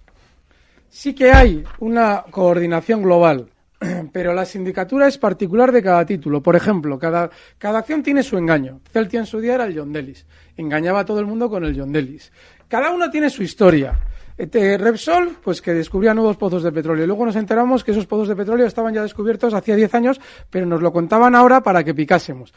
Sí 0.89 1.15
que 1.15 1.33
hay 1.33 1.65
una 1.81 2.25
coordinación 2.31 3.03
global, 3.03 3.49
pero 4.13 4.33
la 4.33 4.45
sindicatura 4.45 5.09
es 5.09 5.19
particular 5.19 5.73
de 5.73 5.83
cada 5.83 6.07
título. 6.07 6.43
Por 6.43 6.57
ejemplo, 6.57 6.99
cada, 6.99 7.31
cada 7.59 7.81
acción 7.81 8.03
tiene 8.03 8.23
su 8.23 8.39
engaño. 8.39 8.81
Celtia 8.93 9.21
en 9.21 9.27
su 9.27 9.41
día 9.41 9.55
era 9.55 9.65
el 9.65 9.77
John 9.77 9.93
Delis. 9.93 10.27
Engañaba 10.57 11.01
a 11.01 11.05
todo 11.05 11.21
el 11.21 11.27
mundo 11.27 11.51
con 11.51 11.65
el 11.65 11.79
John 11.79 11.93
Delis. 11.93 12.33
Cada 12.69 12.91
uno 12.91 13.11
tiene 13.11 13.31
su 13.31 13.43
historia. 13.43 13.99
Este, 14.37 14.77
Repsol, 14.79 15.37
pues 15.43 15.63
que 15.63 15.73
descubría 15.73 16.13
nuevos 16.13 16.37
pozos 16.37 16.63
de 16.63 16.73
petróleo. 16.73 17.07
Luego 17.07 17.27
nos 17.27 17.37
enteramos 17.37 17.85
que 17.85 17.93
esos 17.93 18.07
pozos 18.07 18.29
de 18.29 18.35
petróleo 18.35 18.67
estaban 18.67 18.93
ya 18.93 19.03
descubiertos 19.03 19.55
hacía 19.55 19.77
10 19.77 19.95
años, 19.95 20.21
pero 20.51 20.67
nos 20.67 20.83
lo 20.83 20.93
contaban 20.93 21.35
ahora 21.35 21.61
para 21.61 21.85
que 21.85 21.95
picásemos. 21.95 22.53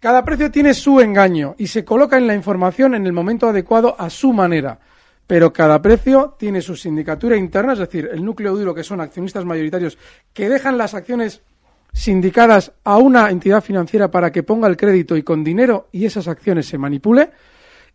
Cada 0.00 0.24
precio 0.24 0.50
tiene 0.50 0.72
su 0.72 0.98
engaño 0.98 1.54
y 1.58 1.66
se 1.66 1.84
coloca 1.84 2.16
en 2.16 2.26
la 2.26 2.34
información 2.34 2.94
en 2.94 3.04
el 3.04 3.12
momento 3.12 3.46
adecuado 3.46 3.94
a 3.98 4.08
su 4.08 4.32
manera. 4.32 4.80
Pero 5.26 5.52
cada 5.52 5.82
precio 5.82 6.36
tiene 6.38 6.62
su 6.62 6.74
sindicatura 6.74 7.36
interna, 7.36 7.74
es 7.74 7.80
decir, 7.80 8.08
el 8.10 8.24
núcleo 8.24 8.56
duro 8.56 8.74
que 8.74 8.82
son 8.82 9.02
accionistas 9.02 9.44
mayoritarios 9.44 9.98
que 10.32 10.48
dejan 10.48 10.78
las 10.78 10.94
acciones 10.94 11.42
sindicadas 11.92 12.72
a 12.82 12.96
una 12.96 13.30
entidad 13.30 13.62
financiera 13.62 14.10
para 14.10 14.32
que 14.32 14.42
ponga 14.42 14.68
el 14.68 14.78
crédito 14.78 15.18
y 15.18 15.22
con 15.22 15.44
dinero 15.44 15.88
y 15.92 16.06
esas 16.06 16.28
acciones 16.28 16.66
se 16.66 16.78
manipule. 16.78 17.30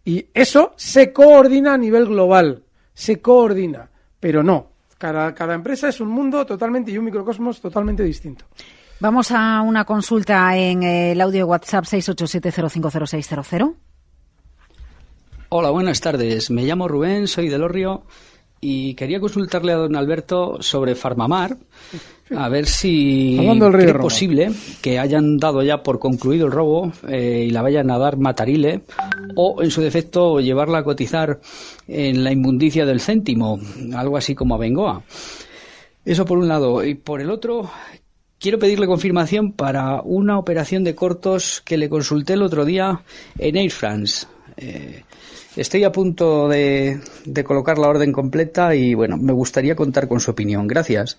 Y 0.05 0.27
eso 0.31 0.73
se 0.75 1.11
coordina 1.11 1.73
a 1.73 1.77
nivel 1.77 2.05
global, 2.05 2.61
se 2.93 3.19
coordina, 3.19 3.89
pero 4.19 4.43
no. 4.43 4.67
Cada, 4.99 5.33
cada 5.33 5.55
empresa 5.55 5.89
es 5.89 5.99
un 5.99 6.09
mundo 6.09 6.45
totalmente 6.45 6.91
y 6.91 6.99
un 6.99 7.05
microcosmos 7.05 7.59
totalmente 7.59 8.03
distinto. 8.03 8.45
Vamos 8.99 9.31
a 9.31 9.61
una 9.61 9.83
consulta 9.83 10.57
en 10.57 10.81
eh, 10.81 11.11
el 11.11 11.19
audio 11.19 11.47
WhatsApp 11.47 11.83
687050600. 11.83 13.75
Hola, 15.49 15.69
buenas 15.69 15.99
tardes. 15.99 16.49
Me 16.49 16.63
llamo 16.63 16.87
Rubén, 16.87 17.27
soy 17.27 17.49
de 17.49 17.57
Lorrio 17.57 18.03
y 18.61 18.93
quería 18.93 19.19
consultarle 19.19 19.73
a 19.73 19.75
don 19.75 19.97
Alberto 19.97 20.61
sobre 20.61 20.95
Farmamar, 20.95 21.57
a 22.35 22.47
ver 22.47 22.67
si 22.67 23.35
del 23.35 23.59
Roma. 23.59 23.99
posible 23.99 24.51
que 24.81 24.97
hayan 24.97 25.37
dado 25.37 25.61
ya 25.61 25.83
por 25.83 25.99
concluido 25.99 26.45
el 26.45 26.53
robo 26.53 26.93
eh, 27.09 27.45
y 27.47 27.51
la 27.51 27.61
vayan 27.61 27.91
a 27.91 27.97
dar 27.97 28.17
matarile, 28.17 28.81
o 29.35 29.61
en 29.61 29.71
su 29.71 29.81
defecto 29.81 30.39
llevarla 30.39 30.79
a 30.79 30.83
cotizar 30.83 31.41
en 31.87 32.23
la 32.23 32.31
inmundicia 32.31 32.85
del 32.85 33.01
céntimo, 33.01 33.59
algo 33.93 34.15
así 34.15 34.35
como 34.35 34.55
a 34.55 34.57
Bengoa. 34.57 35.03
Eso 36.05 36.23
por 36.23 36.37
un 36.37 36.47
lado. 36.47 36.83
Y 36.83 36.95
por 36.95 37.19
el 37.19 37.31
otro, 37.31 37.69
quiero 38.39 38.59
pedirle 38.59 38.87
confirmación 38.87 39.51
para 39.51 40.01
una 40.01 40.37
operación 40.37 40.83
de 40.83 40.95
cortos 40.95 41.61
que 41.65 41.77
le 41.77 41.89
consulté 41.89 42.33
el 42.33 42.41
otro 42.43 42.65
día 42.65 43.01
en 43.37 43.55
Air 43.55 43.71
France. 43.71 44.27
Eh, 44.57 45.03
estoy 45.55 45.83
a 45.83 45.91
punto 45.91 46.47
de, 46.47 46.99
de 47.25 47.43
colocar 47.43 47.77
la 47.77 47.87
orden 47.89 48.11
completa 48.11 48.73
y 48.75 48.93
bueno, 48.93 49.17
me 49.17 49.33
gustaría 49.33 49.75
contar 49.75 50.07
con 50.07 50.19
su 50.19 50.31
opinión. 50.31 50.67
Gracias. 50.67 51.17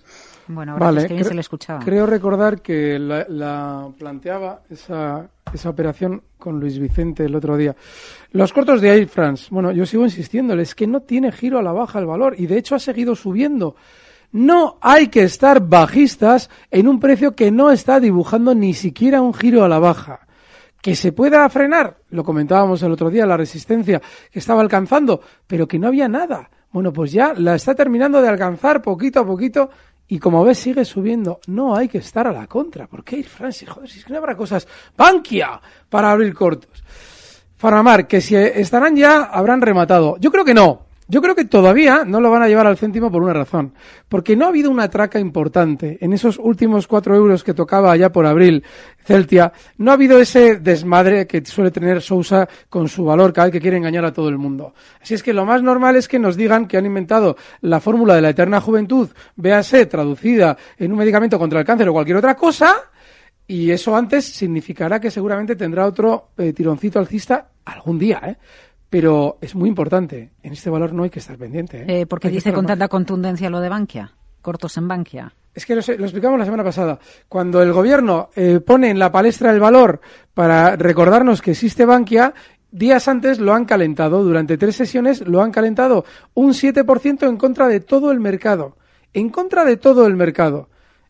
Bueno, 0.49 0.75
gracias, 0.75 0.95
Vale, 0.95 1.07
que 1.09 1.13
bien 1.13 1.25
se 1.25 1.33
le 1.33 1.41
escuchaba. 1.41 1.79
creo 1.83 2.05
recordar 2.05 2.61
que 2.61 2.97
la, 2.97 3.25
la 3.27 3.89
planteaba 3.97 4.61
esa, 4.69 5.29
esa 5.53 5.69
operación 5.69 6.21
con 6.37 6.57
Luis 6.57 6.79
Vicente 6.79 7.25
el 7.25 7.35
otro 7.35 7.57
día. 7.57 7.75
Los 8.31 8.53
cortos 8.53 8.79
de 8.79 8.91
Air 8.91 9.09
France, 9.09 9.47
bueno, 9.51 9.73
yo 9.73 9.85
sigo 9.85 10.05
insistiéndoles 10.05 10.73
que 10.73 10.87
no 10.87 11.01
tiene 11.01 11.33
giro 11.33 11.59
a 11.59 11.61
la 11.61 11.73
baja 11.73 11.99
el 11.99 12.05
valor 12.05 12.35
y 12.37 12.47
de 12.47 12.57
hecho 12.57 12.75
ha 12.75 12.79
seguido 12.79 13.13
subiendo. 13.13 13.75
No 14.31 14.77
hay 14.81 15.07
que 15.07 15.23
estar 15.23 15.61
bajistas 15.61 16.49
en 16.69 16.87
un 16.87 16.99
precio 16.99 17.35
que 17.35 17.51
no 17.51 17.71
está 17.71 17.99
dibujando 17.99 18.53
ni 18.53 18.73
siquiera 18.73 19.21
un 19.21 19.33
giro 19.33 19.63
a 19.63 19.69
la 19.69 19.79
baja. 19.79 20.27
Que 20.81 20.95
se 20.95 21.11
pueda 21.11 21.47
frenar, 21.49 21.97
lo 22.09 22.23
comentábamos 22.23 22.83
el 22.83 22.91
otro 22.91 23.09
día, 23.09 23.25
la 23.25 23.37
resistencia 23.37 24.01
que 24.31 24.39
estaba 24.39 24.61
alcanzando, 24.61 25.21
pero 25.47 25.67
que 25.67 25.79
no 25.79 25.87
había 25.87 26.07
nada. 26.07 26.49
Bueno, 26.71 26.93
pues 26.93 27.11
ya 27.11 27.33
la 27.33 27.55
está 27.55 27.73
terminando 27.73 28.21
de 28.21 28.27
alcanzar 28.27 28.81
poquito 28.81 29.21
a 29.21 29.25
poquito 29.25 29.69
y 30.07 30.19
como 30.19 30.43
ves 30.43 30.59
sigue 30.59 30.85
subiendo. 30.85 31.39
No 31.47 31.75
hay 31.75 31.87
que 31.87 31.97
estar 31.97 32.27
a 32.27 32.31
la 32.31 32.47
contra. 32.47 32.87
¿Por 32.87 33.03
qué 33.03 33.17
ir 33.17 33.27
Francis? 33.27 33.69
Joder, 33.69 33.89
si 33.89 33.99
es 33.99 34.05
que 34.05 34.13
no 34.13 34.19
habrá 34.19 34.35
cosas. 34.35 34.67
Bankia 34.95 35.59
para 35.89 36.11
abrir 36.11 36.33
cortos. 36.33 36.83
Faramar, 37.55 38.07
que 38.07 38.21
si 38.21 38.35
estarán 38.35 38.95
ya, 38.95 39.23
habrán 39.23 39.61
rematado. 39.61 40.17
Yo 40.19 40.31
creo 40.31 40.45
que 40.45 40.53
no. 40.53 40.86
Yo 41.09 41.21
creo 41.21 41.35
que 41.35 41.45
todavía 41.45 42.03
no 42.05 42.19
lo 42.19 42.29
van 42.29 42.43
a 42.43 42.47
llevar 42.47 42.67
al 42.67 42.77
céntimo 42.77 43.09
por 43.09 43.23
una 43.23 43.33
razón. 43.33 43.73
Porque 44.09 44.35
no 44.35 44.45
ha 44.45 44.49
habido 44.49 44.69
una 44.69 44.89
traca 44.89 45.19
importante. 45.19 45.97
En 46.01 46.11
esos 46.11 46.37
últimos 46.37 46.85
cuatro 46.87 47.15
euros 47.15 47.43
que 47.43 47.53
tocaba 47.53 47.91
allá 47.91 48.11
por 48.11 48.25
abril 48.25 48.63
Celtia, 49.05 49.53
no 49.77 49.91
ha 49.91 49.93
habido 49.93 50.19
ese 50.19 50.57
desmadre 50.57 51.25
que 51.25 51.45
suele 51.45 51.71
tener 51.71 52.01
Sousa 52.01 52.47
con 52.69 52.89
su 52.89 53.05
valor 53.05 53.31
cada 53.31 53.47
vez 53.47 53.53
que 53.53 53.61
quiere 53.61 53.77
engañar 53.77 54.03
a 54.03 54.11
todo 54.11 54.27
el 54.27 54.37
mundo. 54.37 54.73
Así 55.01 55.13
es 55.13 55.23
que 55.23 55.33
lo 55.33 55.45
más 55.45 55.63
normal 55.63 55.95
es 55.95 56.09
que 56.09 56.19
nos 56.19 56.35
digan 56.35 56.67
que 56.67 56.75
han 56.75 56.85
inventado 56.85 57.37
la 57.61 57.79
fórmula 57.79 58.13
de 58.13 58.21
la 58.21 58.29
eterna 58.29 58.59
juventud, 58.59 59.09
véase 59.37 59.85
traducida 59.85 60.57
en 60.77 60.91
un 60.91 60.97
medicamento 60.97 61.39
contra 61.39 61.61
el 61.61 61.65
cáncer 61.65 61.87
o 61.87 61.93
cualquier 61.93 62.17
otra 62.17 62.35
cosa, 62.35 62.75
y 63.47 63.71
eso 63.71 63.95
antes 63.95 64.25
significará 64.25 64.99
que 64.99 65.09
seguramente 65.09 65.55
tendrá 65.55 65.85
otro 65.85 66.31
eh, 66.37 66.51
tironcito 66.51 66.99
alcista 66.99 67.47
algún 67.63 67.97
día, 67.97 68.21
¿eh? 68.25 68.35
Pero 68.89 69.37
es 69.41 69.55
muy 69.55 69.67
importante. 69.69 70.31
En 70.41 70.53
este 70.53 70.69
valor 70.69 70.93
no 70.93 71.03
hay 71.03 71.09
que 71.09 71.19
estar 71.19 71.37
pendiente. 71.37 71.81
¿eh? 71.81 72.01
Eh, 72.01 72.05
porque 72.05 72.27
Hay 72.27 72.33
que 72.33 72.37
dice 72.37 72.53
con 72.53 72.63
más. 72.63 72.71
tanta 72.71 72.87
contundencia 72.87 73.49
lo 73.49 73.59
de 73.59 73.69
Bankia, 73.69 74.13
cortos 74.41 74.77
en 74.77 74.87
Bankia. 74.87 75.33
Es 75.53 75.65
que 75.65 75.75
lo, 75.75 75.81
lo 75.97 76.03
explicamos 76.05 76.37
la 76.39 76.45
semana 76.45 76.63
pasada. 76.63 76.99
Cuando 77.27 77.61
el 77.63 77.73
gobierno 77.73 78.29
eh, 78.35 78.59
pone 78.59 78.89
en 78.89 78.99
la 78.99 79.11
palestra 79.11 79.51
el 79.51 79.59
valor 79.59 79.99
para 80.33 80.75
recordarnos 80.75 81.41
que 81.41 81.51
existe 81.51 81.83
Bankia, 81.83 82.33
días 82.71 83.07
antes 83.07 83.39
lo 83.39 83.53
han 83.53 83.65
calentado. 83.65 84.23
Durante 84.23 84.57
tres 84.57 84.75
sesiones 84.75 85.21
lo 85.27 85.41
han 85.41 85.51
calentado 85.51 86.05
un 86.35 86.51
7% 86.51 87.27
en 87.27 87.37
contra 87.37 87.67
de 87.67 87.79
todo 87.79 88.11
el 88.11 88.19
mercado. 88.19 88.77
En 89.13 89.29
contra 89.29 89.65
de 89.65 89.77
todo 89.77 90.05
el 90.05 90.15
mercado. 90.15 90.69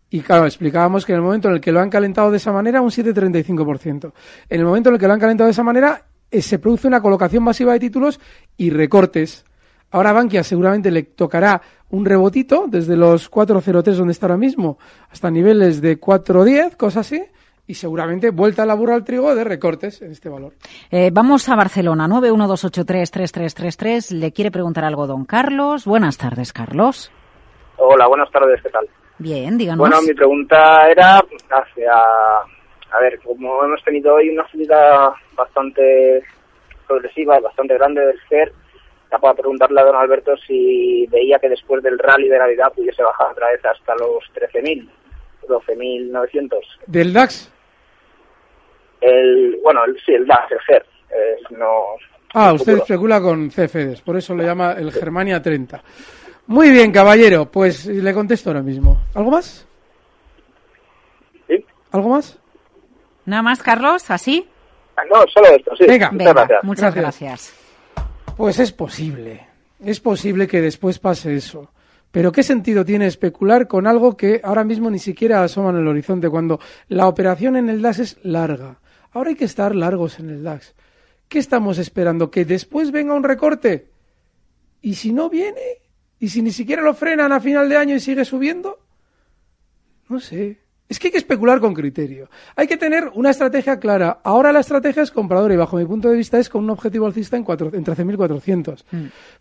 Y 0.10 0.22
claro, 0.22 0.46
explicábamos 0.46 1.06
que 1.06 1.12
en 1.12 1.18
el 1.18 1.24
momento 1.24 1.50
en 1.50 1.56
el 1.56 1.62
que 1.62 1.74
lo 1.74 1.82
han 1.82 1.90
calentado 1.90 2.32
de 2.32 2.38
esa 2.38 2.54
manera, 2.54 2.82
un 2.82 2.90
7,35%. 2.90 4.14
En 4.50 4.60
el 4.60 4.66
momento 4.66 4.90
en 4.90 4.96
el 4.96 5.00
que 5.02 5.08
lo 5.08 5.14
han 5.14 5.20
calentado 5.20 5.48
de 5.48 5.52
esa 5.52 5.64
manera, 5.64 6.06
se 6.32 6.60
produce 6.60 6.88
una 6.88 7.02
colocación 7.02 7.44
masiva 7.44 7.74
de 7.74 7.80
títulos 7.80 8.20
y 8.58 8.70
recortes. 8.70 9.46
Ahora 9.92 10.12
Bankia 10.12 10.44
seguramente 10.44 10.92
le 10.92 11.04
tocará 11.04 11.62
un 11.90 12.06
rebotito 12.06 12.66
desde 12.68 12.98
los 12.98 13.32
4.03 13.32 13.94
donde 13.94 14.12
está 14.12 14.26
ahora 14.26 14.38
mismo 14.38 14.78
hasta 15.10 15.32
niveles 15.32 15.82
de 15.82 16.00
4.10, 16.00 16.76
cosas 16.76 17.08
así, 17.08 17.24
y 17.66 17.74
seguramente 17.74 18.32
vuelta 18.32 18.64
a 18.64 18.66
la 18.66 18.74
burra 18.74 18.96
al 18.96 19.04
trigo 19.04 19.36
de 19.36 19.44
recortes 19.44 20.02
en 20.02 20.12
este 20.12 20.30
valor. 20.30 20.54
Eh, 20.90 21.10
vamos 21.14 21.48
a 21.50 21.56
Barcelona, 21.56 22.08
912833333. 22.08 24.12
Le 24.12 24.32
quiere 24.32 24.52
preguntar 24.52 24.86
algo 24.86 25.08
don 25.08 25.26
Carlos. 25.26 25.86
Buenas 25.86 26.18
tardes, 26.18 26.54
Carlos. 26.54 27.12
Hola, 27.78 28.08
buenas 28.08 28.32
tardes, 28.32 28.62
¿qué 28.64 28.70
tal? 28.70 28.88
Bien, 29.20 29.58
díganos. 29.58 29.80
Bueno, 29.80 30.02
mi 30.02 30.14
pregunta 30.14 30.90
era 30.90 31.18
hacia, 31.18 31.92
a 32.92 33.00
ver, 33.00 33.20
como 33.20 33.64
hemos 33.64 33.84
tenido 33.84 34.16
hoy 34.16 34.30
una 34.30 34.48
subida 34.50 35.14
bastante 35.36 36.24
progresiva, 36.88 37.40
bastante 37.40 37.74
grande 37.76 38.06
del 38.06 38.20
SER, 38.30 38.52
ya 39.12 39.18
para 39.20 39.34
preguntarle 39.36 39.82
a 39.82 39.86
don 39.86 39.96
Alberto 39.96 40.36
si 40.38 41.06
veía 41.08 41.40
que 41.40 41.50
después 41.50 41.84
del 41.84 42.00
rally 42.00 42.28
de 42.30 42.40
Navidad 42.40 42.72
pudiese 42.74 43.04
bajar 43.04 43.32
otra 43.32 43.52
vez 43.52 43.64
hasta 43.66 43.96
los 43.96 44.24
13.000, 44.34 44.88
12.900. 45.48 46.50
Del 46.88 47.14
DAX, 47.14 47.52
El, 49.02 49.60
bueno, 49.64 49.84
el, 49.86 49.98
sí, 50.06 50.14
el 50.14 50.26
DAX, 50.26 50.52
el 50.52 50.60
GER, 50.60 50.86
eh, 51.12 51.36
no... 51.52 51.84
ah, 52.34 52.54
usted 52.54 52.74
futuro. 52.74 52.84
especula 52.84 53.22
con 53.22 53.50
CFDs, 53.50 54.02
por 54.02 54.18
eso 54.18 54.36
lo 54.36 54.44
llama 54.44 54.74
el 54.74 54.92
Germania 54.92 55.42
30. 55.42 55.84
Muy 56.48 56.72
bien, 56.72 56.92
caballero, 56.92 57.46
pues 57.52 57.86
le 57.88 58.14
contesto 58.14 58.50
ahora 58.50 58.62
mismo. 58.62 59.02
¿Algo 59.14 59.32
más? 59.32 59.68
¿Sí? 61.48 61.66
¿Algo 61.92 62.10
más? 62.10 62.40
Nada 63.28 63.44
más, 63.44 63.62
Carlos, 63.62 64.10
así. 64.10 64.48
Ah, 64.96 65.02
No, 65.12 65.24
solo 65.32 65.48
esto, 65.56 65.76
sí. 65.76 65.86
Venga. 65.88 66.10
Muchas 66.10 66.18
Venga, 66.18 66.34
gracias. 66.34 66.64
muchas 66.64 66.96
Gracias. 66.96 67.54
gracias. 67.54 68.36
Pues 68.36 68.60
es 68.60 68.72
posible. 68.72 69.46
Es 69.84 70.00
posible 70.00 70.48
que 70.48 70.62
después 70.62 70.98
pase 70.98 71.36
eso. 71.36 71.70
Pero 72.10 72.32
¿qué 72.32 72.42
sentido 72.42 72.84
tiene 72.86 73.06
especular 73.06 73.68
con 73.68 73.86
algo 73.86 74.18
que 74.18 74.42
ahora 74.44 74.64
mismo 74.64 74.90
ni 74.90 74.98
siquiera 74.98 75.44
asoma 75.44 75.70
en 75.70 75.78
el 75.78 75.88
horizonte 75.88 76.30
cuando 76.30 76.60
la 76.88 77.08
operación 77.08 77.58
en 77.58 77.70
el 77.70 77.82
DAX 77.82 78.00
es 78.00 78.20
larga? 78.24 78.80
Ahora 79.12 79.30
hay 79.30 79.36
que 79.36 79.46
estar 79.46 79.76
largos 79.76 80.18
en 80.20 80.30
el 80.30 80.42
DAX. 80.44 80.74
¿Qué 81.28 81.38
estamos 81.40 81.78
esperando? 81.78 82.32
¿Que 82.32 82.46
después 82.46 82.92
venga 82.92 83.14
un 83.14 83.24
recorte? 83.24 83.90
¿Y 84.82 84.96
si 84.96 85.12
no 85.12 85.30
viene? 85.30 85.80
¿Y 86.20 86.30
si 86.30 86.42
ni 86.42 86.52
siquiera 86.52 86.82
lo 86.82 86.94
frenan 86.94 87.34
a 87.34 87.40
final 87.42 87.68
de 87.70 87.78
año 87.78 87.96
y 87.96 88.00
sigue 88.00 88.24
subiendo? 88.26 88.80
No 90.08 90.20
sé. 90.20 90.60
Es 90.90 91.00
que 91.00 91.08
hay 91.08 91.12
que 91.12 91.18
especular 91.18 91.60
con 91.60 91.74
criterio. 91.74 92.30
Hay 92.56 92.68
que 92.68 92.78
tener 92.78 93.12
una 93.14 93.32
estrategia 93.32 93.78
clara. 93.78 94.20
Ahora 94.24 94.54
la 94.54 94.62
estrategia 94.62 95.04
es 95.04 95.12
compradora 95.12 95.54
y 95.54 95.58
bajo 95.58 95.76
mi 95.78 95.86
punto 95.86 96.10
de 96.10 96.16
vista 96.16 96.40
es 96.40 96.48
con 96.48 96.64
un 96.64 96.70
objetivo 96.70 97.06
alcista 97.06 97.36
en, 97.36 97.44
en 97.44 97.86
13.400. 97.86 98.84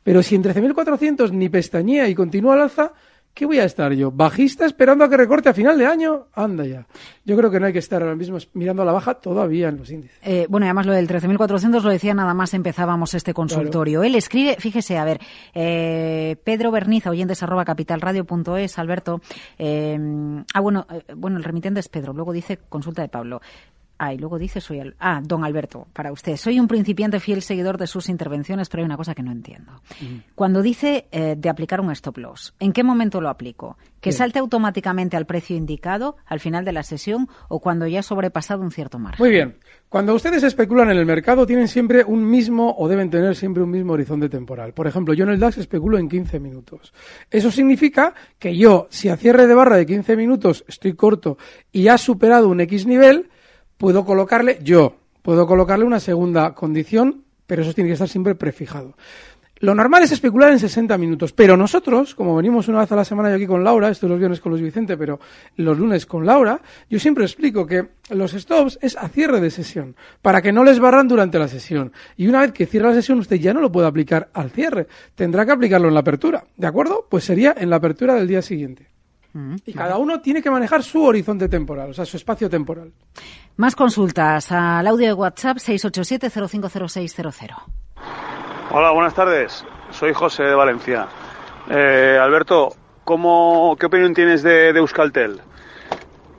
Pero 0.03 0.23
si 0.23 0.35
en 0.35 0.43
13.400 0.43 1.31
ni 1.31 1.49
pestañea 1.49 2.09
y 2.09 2.15
continúa 2.15 2.55
al 2.55 2.62
alza, 2.62 2.93
¿qué 3.37 3.45
voy 3.45 3.59
a 3.59 3.64
estar 3.64 3.93
yo? 3.93 4.11
¿Bajista 4.11 4.64
esperando 4.64 5.05
a 5.05 5.11
que 5.11 5.16
recorte 5.19 5.50
a 5.50 5.55
final 5.55 5.76
de 5.78 5.87
año? 5.87 6.28
Anda 6.33 6.64
ya. 6.64 6.87
Yo 7.26 7.37
creo 7.37 7.50
que 7.50 7.61
no 7.61 7.66
hay 7.66 7.73
que 7.75 7.81
estar 7.81 8.00
ahora 8.00 8.16
mismo 8.16 8.38
mirando 8.55 8.81
a 8.81 8.87
la 8.87 8.93
baja 8.93 9.12
todavía 9.14 9.69
en 9.69 9.76
los 9.76 9.90
índices. 9.90 10.16
Eh, 10.23 10.47
bueno, 10.49 10.64
y 10.64 10.69
además 10.69 10.87
lo 10.87 10.95
del 10.95 11.07
13.400 11.07 11.83
lo 11.83 11.90
decía 11.90 12.14
nada 12.14 12.33
más 12.33 12.55
empezábamos 12.55 13.12
este 13.12 13.35
consultorio. 13.35 14.02
Él 14.02 14.14
escribe, 14.14 14.57
fíjese, 14.59 14.97
a 14.97 15.05
ver, 15.05 15.21
eh, 15.55 16.37
Pedro 16.45 16.71
Berniza, 16.71 17.11
oyentes 17.11 17.43
arroba 17.43 17.66
capitalradio.es, 17.66 18.78
Alberto. 18.78 19.21
eh, 19.59 19.99
ah, 20.55 20.61
bueno, 20.61 20.87
eh, 20.90 21.12
bueno, 21.14 21.37
el 21.37 21.45
remitente 21.45 21.81
es 21.81 21.88
Pedro, 21.88 22.14
luego 22.14 22.33
dice 22.33 22.59
consulta 22.71 23.02
de 23.02 23.09
Pablo. 23.09 23.43
Ah, 23.99 24.12
y 24.12 24.19
luego 24.19 24.38
dice, 24.38 24.61
soy 24.61 24.81
el... 24.81 24.95
Ah, 24.99 25.21
don 25.23 25.45
Alberto, 25.45 25.87
para 25.93 26.12
usted. 26.12 26.37
Soy 26.37 26.61
un 26.61 26.69
principiante 26.69 27.19
fiel 27.19 27.41
seguidor 27.41 27.79
de 27.79 27.87
sus 27.87 28.09
intervenciones, 28.09 28.69
pero 28.69 28.83
hay 28.83 28.87
una 28.87 28.97
cosa 28.97 29.15
que 29.15 29.23
no 29.23 29.33
entiendo. 29.33 29.73
Cuando 30.35 30.61
dice 30.61 31.07
eh, 31.11 31.35
de 31.37 31.49
aplicar 31.49 31.81
un 31.81 31.91
stop 31.93 32.19
loss, 32.19 32.55
¿en 32.61 32.73
qué 32.73 32.83
momento 32.85 33.21
lo 33.21 33.31
aplico? 33.31 33.79
¿Que 34.00 34.12
salte 34.12 34.38
automáticamente 34.38 35.17
al 35.17 35.26
precio 35.26 35.57
indicado 35.57 36.17
al 36.26 36.41
final 36.41 36.65
de 36.65 36.73
la 36.73 36.83
sesión 36.83 37.29
o 37.49 37.61
cuando 37.61 37.87
ya 37.87 38.00
ha 38.00 38.03
sobrepasado 38.03 38.62
un 38.62 38.71
cierto 38.71 38.99
margen? 38.99 39.23
Muy 39.23 39.31
bien. 39.31 39.57
Cuando 39.88 40.15
ustedes 40.15 40.43
especulan 40.43 40.91
en 40.91 40.99
el 40.99 41.07
mercado, 41.07 41.47
tienen 41.47 41.67
siempre 41.67 42.05
un 42.05 42.29
mismo 42.29 42.75
o 42.76 42.88
deben 42.88 43.09
tener 43.09 43.35
siempre 43.35 43.62
un 43.62 43.71
mismo 43.71 43.95
horizonte 43.95 44.29
temporal. 44.29 44.75
Por 44.75 44.87
ejemplo, 44.87 45.15
yo 45.15 45.25
en 45.25 45.31
el 45.31 45.41
DAX 45.41 45.59
especulo 45.59 45.99
en 45.99 46.09
15 46.09 46.38
minutos. 46.38 46.93
Eso 47.31 47.50
significa 47.50 48.15
que 48.38 48.57
yo, 48.57 48.88
si 48.91 49.09
a 49.09 49.17
cierre 49.17 49.47
de 49.47 49.55
barra 49.55 49.76
de 49.76 49.87
15 49.87 50.17
minutos 50.17 50.65
estoy 50.69 50.95
corto 50.95 51.38
y 51.73 51.88
ha 51.88 51.99
superado 51.99 52.49
un 52.49 52.61
X 52.61 52.87
nivel, 52.87 53.31
puedo 53.78 54.04
colocarle, 54.04 54.59
yo, 54.62 54.97
puedo 55.23 55.47
colocarle 55.47 55.85
una 55.85 56.00
segunda 56.00 56.54
condición, 56.54 57.25
pero 57.47 57.62
eso 57.62 57.73
tiene 57.73 57.88
que 57.88 57.95
estar 57.95 58.09
siempre 58.09 58.35
prefijado. 58.35 58.95
Lo 59.61 59.75
normal 59.75 60.02
es 60.02 60.12
especular 60.12 60.52
en 60.52 60.59
60 60.59 60.99
minutos, 60.99 61.33
pero 61.33 61.56
nosotros, 61.56 62.14
como 62.14 62.37
venimos 62.37 62.68
una 62.68 62.80
vez 62.80 62.92
a 62.92 62.97
la 62.97 63.06
semana 63.06 63.30
yo 63.30 63.37
aquí 63.37 63.47
con 63.47 63.64
Laura, 63.64 63.88
esto 63.88 64.06
los 64.06 64.18
viernes 64.18 64.38
con 64.38 64.52
Luis 64.52 64.62
Vicente, 64.62 64.99
pero 64.99 65.18
los 65.56 65.78
lunes 65.78 66.04
con 66.04 66.26
Laura, 66.26 66.61
yo 66.90 66.99
siempre 66.99 67.25
explico 67.25 67.66
que 67.66 67.87
los 68.11 68.33
stops 68.33 68.78
es 68.83 68.99
a 68.99 69.09
cierre 69.09 69.40
de 69.40 69.50
sesión, 69.50 69.97
para 70.21 70.42
que 70.42 70.52
no 70.52 70.62
les 70.62 70.78
barran 70.78 71.09
durante 71.09 71.38
la 71.38 71.49
sesión. 71.49 71.90
Y 72.18 72.28
una 72.28 72.42
vez 72.42 72.52
que 72.52 72.66
cierra 72.66 72.90
la 72.90 72.97
sesión, 72.97 73.18
usted 73.18 73.37
ya 73.37 73.54
no 73.54 73.62
lo 73.62 73.73
puede 73.73 73.87
aplicar 73.87 74.28
al 74.35 74.50
cierre, 74.50 74.88
tendrá 75.14 75.47
que 75.47 75.52
aplicarlo 75.52 75.88
en 75.88 75.95
la 75.95 76.00
apertura, 76.00 76.45
¿de 76.54 76.66
acuerdo? 76.66 77.06
Pues 77.09 77.25
sería 77.25 77.54
en 77.56 77.71
la 77.71 77.76
apertura 77.76 78.14
del 78.14 78.28
día 78.28 78.42
siguiente. 78.42 78.90
Y 79.64 79.73
cada 79.73 79.99
uno 79.99 80.21
tiene 80.21 80.43
que 80.43 80.50
manejar 80.50 80.83
su 80.83 81.05
horizonte 81.05 81.49
temporal, 81.49 81.90
o 81.90 81.93
sea, 81.93 82.05
su 82.05 82.16
espacio 82.16 82.49
temporal. 82.49 82.93
Más 83.57 83.76
consultas 83.76 84.50
al 84.50 84.87
audio 84.87 85.07
de 85.09 85.12
WhatsApp 85.12 85.59
687-050600. 85.59 87.55
Hola, 88.71 88.93
buenas 88.93 89.14
tardes. 89.14 89.64
Soy 89.90 90.12
José 90.12 90.45
de 90.45 90.55
Valencia. 90.55 91.07
Eh, 91.69 92.19
Alberto, 92.21 92.75
¿cómo, 93.05 93.76
¿qué 93.78 93.87
opinión 93.87 94.14
tienes 94.14 94.43
de, 94.43 94.73
de 94.73 94.78
Euskaltel? 94.78 95.40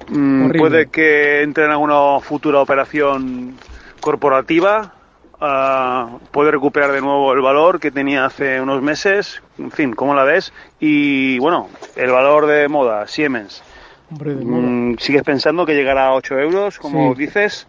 Mm. 0.09 0.51
¿Puede 0.57 0.87
que 0.87 1.43
entre 1.43 1.65
en 1.65 1.71
alguna 1.71 2.19
futura 2.21 2.61
operación 2.61 3.55
corporativa? 3.99 4.96
¿Puede 5.39 6.51
recuperar 6.51 6.91
de 6.91 7.01
nuevo 7.01 7.31
el 7.33 7.41
valor 7.41 7.79
que 7.79 7.91
tenía 7.91 8.25
hace 8.25 8.59
unos 8.59 8.81
meses? 8.81 9.41
En 9.59 9.71
fin, 9.71 9.93
¿cómo 9.93 10.15
la 10.15 10.23
ves? 10.23 10.51
Y 10.79 11.37
bueno, 11.39 11.69
el 11.95 12.11
valor 12.11 12.47
de 12.47 12.67
moda, 12.67 13.05
Siemens. 13.07 13.61
Hombre, 14.09 14.33
de 14.35 14.43
moda. 14.45 14.61
Mm, 14.61 14.97
¿Sigues 14.97 15.23
pensando 15.23 15.65
que 15.65 15.73
llegará 15.75 16.07
a 16.07 16.13
8 16.15 16.39
euros, 16.39 16.79
como 16.79 17.13
Sí. 17.13 17.19
dices? 17.19 17.67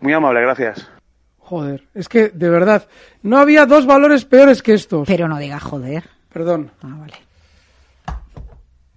Muy 0.00 0.12
amable, 0.12 0.40
gracias. 0.42 0.88
Joder, 1.38 1.88
es 1.94 2.08
que, 2.08 2.28
de 2.28 2.50
verdad, 2.50 2.86
no 3.22 3.38
había 3.38 3.66
dos 3.66 3.86
valores 3.86 4.24
peores 4.24 4.62
que 4.62 4.74
estos. 4.74 5.08
Pero 5.08 5.26
no 5.28 5.38
diga 5.38 5.58
joder. 5.58 6.04
Perdón. 6.32 6.70
Ah, 6.82 6.94
vale. 7.00 7.14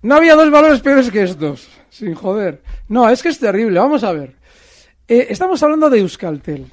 No 0.04 0.16
había 0.16 0.36
dos 0.36 0.52
valores 0.52 0.82
peores 0.82 1.10
que 1.10 1.24
estos, 1.24 1.70
sin 1.90 2.14
joder. 2.14 2.62
No, 2.90 3.10
es 3.10 3.24
que 3.24 3.30
es 3.30 3.40
terrible. 3.40 3.80
Vamos 3.80 4.04
a 4.04 4.12
ver. 4.12 4.36
Eh, 5.08 5.28
estamos 5.30 5.62
hablando 5.64 5.90
de 5.90 6.00
Euskaltel. 6.00 6.72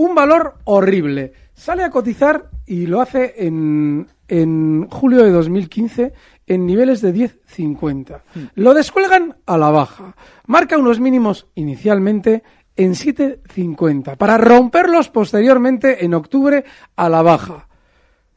Un 0.00 0.14
valor 0.14 0.54
horrible. 0.64 1.34
Sale 1.52 1.84
a 1.84 1.90
cotizar 1.90 2.48
y 2.64 2.86
lo 2.86 3.02
hace 3.02 3.34
en, 3.36 4.08
en 4.28 4.88
julio 4.88 5.22
de 5.22 5.30
2015 5.30 6.14
en 6.46 6.64
niveles 6.64 7.02
de 7.02 7.14
10.50. 7.14 8.22
Lo 8.54 8.72
descuelgan 8.72 9.36
a 9.44 9.58
la 9.58 9.68
baja. 9.68 10.16
Marca 10.46 10.78
unos 10.78 11.00
mínimos 11.00 11.48
inicialmente 11.54 12.42
en 12.76 12.92
7.50 12.92 14.16
para 14.16 14.38
romperlos 14.38 15.10
posteriormente 15.10 16.02
en 16.02 16.14
octubre 16.14 16.64
a 16.96 17.08
la 17.10 17.20
baja. 17.20 17.68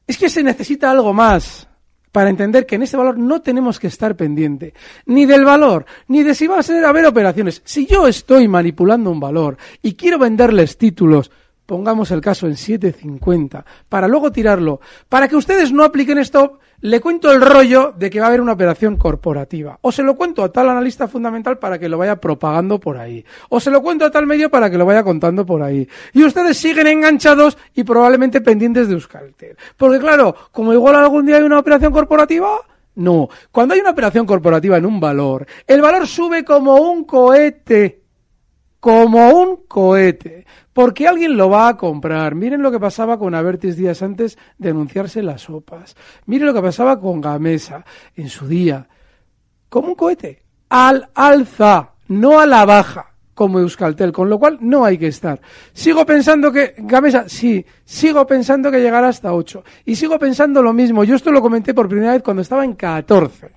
Es 0.05 0.17
que 0.17 0.27
se 0.27 0.43
necesita 0.43 0.91
algo 0.91 1.13
más 1.13 1.69
para 2.11 2.29
entender 2.29 2.65
que 2.65 2.75
en 2.75 2.83
ese 2.83 2.97
valor 2.97 3.17
no 3.17 3.41
tenemos 3.41 3.79
que 3.79 3.87
estar 3.87 4.17
pendiente 4.17 4.73
ni 5.05 5.25
del 5.25 5.45
valor, 5.45 5.85
ni 6.09 6.23
de 6.23 6.35
si 6.35 6.45
va 6.45 6.59
a 6.59 6.63
ser 6.63 6.83
a 6.83 6.89
haber 6.89 7.05
operaciones. 7.05 7.61
Si 7.63 7.85
yo 7.85 8.05
estoy 8.05 8.49
manipulando 8.49 9.09
un 9.09 9.21
valor 9.21 9.57
y 9.81 9.95
quiero 9.95 10.19
venderles 10.19 10.77
títulos, 10.77 11.31
pongamos 11.65 12.11
el 12.11 12.21
caso 12.21 12.47
en 12.47 12.53
7.50, 12.53 13.63
para 13.89 14.07
luego 14.07 14.31
tirarlo, 14.31 14.79
para 15.09 15.27
que 15.27 15.35
ustedes 15.35 15.71
no 15.71 15.83
apliquen 15.83 16.17
stop, 16.19 16.59
le 16.81 16.99
cuento 16.99 17.31
el 17.31 17.39
rollo 17.39 17.93
de 17.97 18.09
que 18.09 18.19
va 18.19 18.25
a 18.25 18.27
haber 18.27 18.41
una 18.41 18.51
operación 18.51 18.97
corporativa. 18.97 19.79
O 19.81 19.91
se 19.91 20.03
lo 20.03 20.15
cuento 20.15 20.43
a 20.43 20.51
tal 20.51 20.69
analista 20.69 21.07
fundamental 21.07 21.57
para 21.57 21.79
que 21.79 21.87
lo 21.87 21.97
vaya 21.97 22.17
propagando 22.17 22.77
por 22.77 22.97
ahí. 22.97 23.25
O 23.47 23.61
se 23.61 23.71
lo 23.71 23.81
cuento 23.81 24.03
a 24.03 24.11
tal 24.11 24.27
medio 24.27 24.49
para 24.51 24.69
que 24.69 24.77
lo 24.77 24.85
vaya 24.85 25.01
contando 25.01 25.45
por 25.45 25.63
ahí. 25.63 25.87
Y 26.11 26.25
ustedes 26.25 26.57
siguen 26.57 26.87
enganchados 26.87 27.57
y 27.73 27.85
probablemente 27.85 28.41
pendientes 28.41 28.89
de 28.89 28.95
Euskaltel. 28.95 29.55
Porque 29.77 29.99
claro, 29.99 30.35
como 30.51 30.73
igual 30.73 30.95
algún 30.95 31.25
día 31.25 31.37
hay 31.37 31.43
una 31.43 31.59
operación 31.59 31.93
corporativa, 31.93 32.59
no. 32.95 33.29
Cuando 33.49 33.73
hay 33.73 33.79
una 33.79 33.91
operación 33.91 34.25
corporativa 34.25 34.77
en 34.77 34.85
un 34.85 34.99
valor, 34.99 35.47
el 35.65 35.81
valor 35.81 36.05
sube 36.05 36.43
como 36.43 36.75
un 36.75 37.05
cohete 37.05 38.02
como 38.83 39.29
un 39.29 39.63
cohete, 39.65 40.45
porque 40.73 41.07
alguien 41.07 41.37
lo 41.37 41.49
va 41.49 41.69
a 41.69 41.77
comprar. 41.77 42.35
Miren 42.35 42.61
lo 42.61 42.69
que 42.69 42.81
pasaba 42.81 43.17
con 43.17 43.33
Avertis 43.33 43.77
días 43.77 44.03
antes 44.03 44.37
de 44.57 44.71
anunciarse 44.71 45.23
las 45.23 45.43
sopas. 45.43 45.95
Miren 46.25 46.47
lo 46.47 46.53
que 46.53 46.61
pasaba 46.61 46.99
con 46.99 47.21
Gamesa 47.21 47.85
en 48.17 48.27
su 48.27 48.45
día. 48.45 48.85
Como 49.69 49.87
un 49.87 49.95
cohete, 49.95 50.43
al 50.67 51.07
alza, 51.15 51.91
no 52.09 52.41
a 52.41 52.45
la 52.45 52.65
baja, 52.65 53.13
como 53.33 53.57
Euskaltel, 53.59 54.11
con 54.11 54.29
lo 54.29 54.37
cual 54.37 54.57
no 54.59 54.83
hay 54.83 54.97
que 54.97 55.07
estar. 55.07 55.39
Sigo 55.71 56.05
pensando 56.05 56.51
que 56.51 56.75
Gamesa, 56.79 57.29
sí, 57.29 57.65
sigo 57.85 58.27
pensando 58.27 58.69
que 58.69 58.81
llegará 58.81 59.07
hasta 59.07 59.31
8. 59.31 59.63
Y 59.85 59.95
sigo 59.95 60.19
pensando 60.19 60.61
lo 60.61 60.73
mismo. 60.73 61.05
Yo 61.05 61.15
esto 61.15 61.31
lo 61.31 61.41
comenté 61.41 61.73
por 61.73 61.87
primera 61.87 62.11
vez 62.11 62.21
cuando 62.21 62.41
estaba 62.41 62.65
en 62.65 62.73
14, 62.73 63.49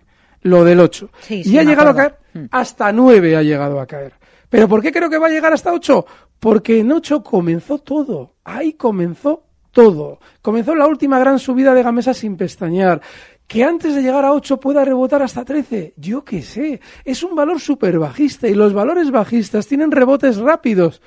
lo 0.43 0.65
del 0.65 0.79
8. 0.79 1.11
Sí, 1.19 1.41
y 1.41 1.45
sí, 1.45 1.59
ha 1.59 1.65
llegado 1.65 1.91
a 1.91 1.97
caer 1.97 2.17
hasta 2.51 2.93
9 2.93 3.37
ha 3.37 3.43
llegado 3.43 3.81
a 3.81 3.87
caer. 3.87 4.13
¿Pero 4.49 4.69
por 4.69 4.83
qué 4.83 4.93
creo 4.93 5.11
que 5.11 5.19
va 5.19 5.27
a 5.27 5.31
llegar 5.31 5.53
hasta 5.53 5.73
8? 5.73 6.07
Porque 6.39 6.81
en 6.81 6.93
8 6.93 7.23
comenzó 7.23 7.79
todo. 7.79 8.35
Ahí 8.45 8.75
comenzó 8.75 9.45
todo. 9.73 10.21
Comenzó 10.43 10.75
la 10.75 10.87
última 10.87 11.19
gran 11.19 11.39
subida 11.39 11.75
de 11.75 11.83
Gamesa 11.83 12.15
sin 12.15 12.37
pestañear. 12.37 13.01
Que 13.47 13.65
antes 13.65 13.95
de 13.95 14.03
llegar 14.03 14.25
a 14.25 14.33
8 14.33 14.59
pueda 14.59 14.85
rebotar 14.85 15.23
hasta 15.23 15.45
13. 15.45 15.95
Yo 15.97 16.25
qué 16.25 16.43
sé. 16.43 16.81
Es 17.05 17.23
un 17.23 17.35
valor 17.35 17.61
súper 17.61 17.99
bajista 17.99 18.49
y 18.49 18.55
los 18.55 18.73
valores 18.73 19.11
bajistas 19.11 19.67
tienen 19.67 19.91
rebotes 19.91 20.37
rápidos. 20.39 21.03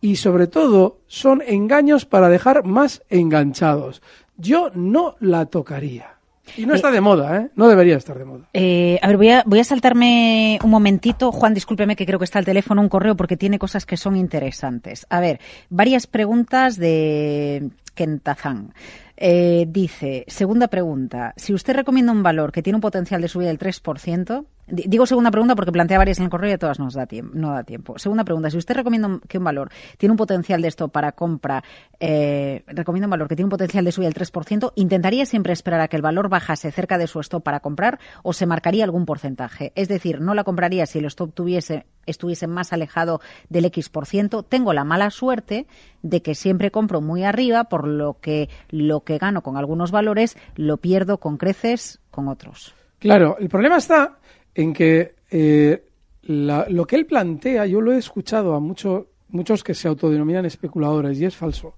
Y 0.00 0.16
sobre 0.16 0.46
todo 0.46 1.00
son 1.06 1.42
engaños 1.46 2.04
para 2.04 2.28
dejar 2.28 2.64
más 2.64 3.02
enganchados. 3.08 4.02
Yo 4.36 4.70
no 4.74 5.16
la 5.20 5.46
tocaría. 5.46 6.17
Y 6.56 6.66
no 6.66 6.74
está 6.74 6.90
de 6.90 7.00
moda, 7.00 7.36
¿eh? 7.38 7.48
No 7.56 7.68
debería 7.68 7.96
estar 7.96 8.18
de 8.18 8.24
moda. 8.24 8.48
Eh, 8.54 8.98
a 9.02 9.06
ver, 9.08 9.16
voy 9.16 9.28
a, 9.30 9.42
voy 9.46 9.60
a 9.60 9.64
saltarme 9.64 10.58
un 10.62 10.70
momentito. 10.70 11.30
Juan, 11.32 11.54
discúlpeme 11.54 11.96
que 11.96 12.06
creo 12.06 12.18
que 12.18 12.24
está 12.24 12.38
el 12.38 12.44
teléfono, 12.44 12.80
un 12.80 12.88
correo, 12.88 13.16
porque 13.16 13.36
tiene 13.36 13.58
cosas 13.58 13.86
que 13.86 13.96
son 13.96 14.16
interesantes. 14.16 15.06
A 15.10 15.20
ver, 15.20 15.40
varias 15.70 16.06
preguntas 16.06 16.76
de 16.76 17.70
Kentazán. 17.94 18.72
Eh, 19.16 19.66
dice, 19.68 20.24
segunda 20.28 20.68
pregunta, 20.68 21.34
si 21.36 21.52
usted 21.52 21.74
recomienda 21.74 22.12
un 22.12 22.22
valor 22.22 22.52
que 22.52 22.62
tiene 22.62 22.76
un 22.76 22.80
potencial 22.80 23.20
de 23.20 23.26
subida 23.28 23.48
del 23.48 23.58
3%, 23.58 24.44
di- 24.44 24.44
digo 24.68 25.06
segunda 25.06 25.30
pregunta 25.30 25.54
porque 25.54 25.72
plantea 25.72 25.98
varias 25.98 26.18
en 26.18 26.24
el 26.24 26.30
correo 26.30 26.50
y 26.50 26.54
a 26.54 26.58
todas 26.58 26.78
nos 26.78 26.94
da 26.94 27.06
tiempo, 27.06 27.32
no 27.34 27.52
da 27.52 27.64
tiempo. 27.64 27.98
Segunda 27.98 28.24
pregunta, 28.24 28.50
si 28.50 28.58
usted 28.58 28.74
recomienda 28.74 29.20
que 29.28 29.38
un 29.38 29.44
valor 29.44 29.70
tiene 29.96 30.12
un 30.12 30.16
potencial 30.16 30.62
de 30.62 30.68
esto 30.68 30.88
para 30.88 31.12
compra, 31.12 31.64
eh, 32.00 32.62
recomienda 32.66 33.06
un 33.06 33.10
valor 33.10 33.28
que 33.28 33.36
tiene 33.36 33.46
un 33.46 33.50
potencial 33.50 33.84
de 33.84 33.92
subida 33.92 34.08
del 34.08 34.14
3%, 34.14 34.72
¿intentaría 34.76 35.26
siempre 35.26 35.52
esperar 35.52 35.80
a 35.80 35.88
que 35.88 35.96
el 35.96 36.02
valor 36.02 36.28
bajase 36.28 36.70
cerca 36.70 36.98
de 36.98 37.06
su 37.06 37.20
stop 37.20 37.42
para 37.42 37.60
comprar 37.60 37.98
o 38.22 38.32
se 38.32 38.46
marcaría 38.46 38.84
algún 38.84 39.06
porcentaje? 39.06 39.72
Es 39.74 39.88
decir, 39.88 40.20
no 40.20 40.34
la 40.34 40.44
compraría 40.44 40.86
si 40.86 40.98
el 40.98 41.06
stop 41.06 41.32
tuviese, 41.34 41.86
estuviese 42.06 42.46
más 42.46 42.72
alejado 42.72 43.20
del 43.48 43.64
X 43.66 43.88
por 43.88 44.06
ciento. 44.06 44.42
Tengo 44.42 44.72
la 44.72 44.84
mala 44.84 45.10
suerte 45.10 45.66
de 46.02 46.22
que 46.22 46.34
siempre 46.34 46.70
compro 46.70 47.00
muy 47.00 47.24
arriba, 47.24 47.64
por 47.64 47.86
lo 47.86 48.18
que 48.20 48.48
lo 48.68 49.00
que 49.00 49.18
gano 49.18 49.42
con 49.42 49.56
algunos 49.56 49.90
valores 49.90 50.36
lo 50.56 50.76
pierdo 50.76 51.18
con 51.18 51.36
creces 51.36 52.00
con 52.10 52.28
otros. 52.28 52.74
Claro, 52.98 53.36
el 53.38 53.48
problema 53.48 53.76
está 53.76 54.18
en 54.58 54.72
que 54.72 55.14
eh, 55.30 55.84
la- 56.22 56.66
lo 56.68 56.84
que 56.86 56.96
él 56.96 57.06
plantea, 57.06 57.64
yo 57.66 57.80
lo 57.80 57.92
he 57.92 57.98
escuchado 57.98 58.54
a 58.54 58.60
mucho- 58.60 59.06
muchos 59.28 59.62
que 59.62 59.72
se 59.74 59.86
autodenominan 59.86 60.44
especuladores 60.46 61.18
y 61.20 61.24
es 61.26 61.36
falso. 61.36 61.74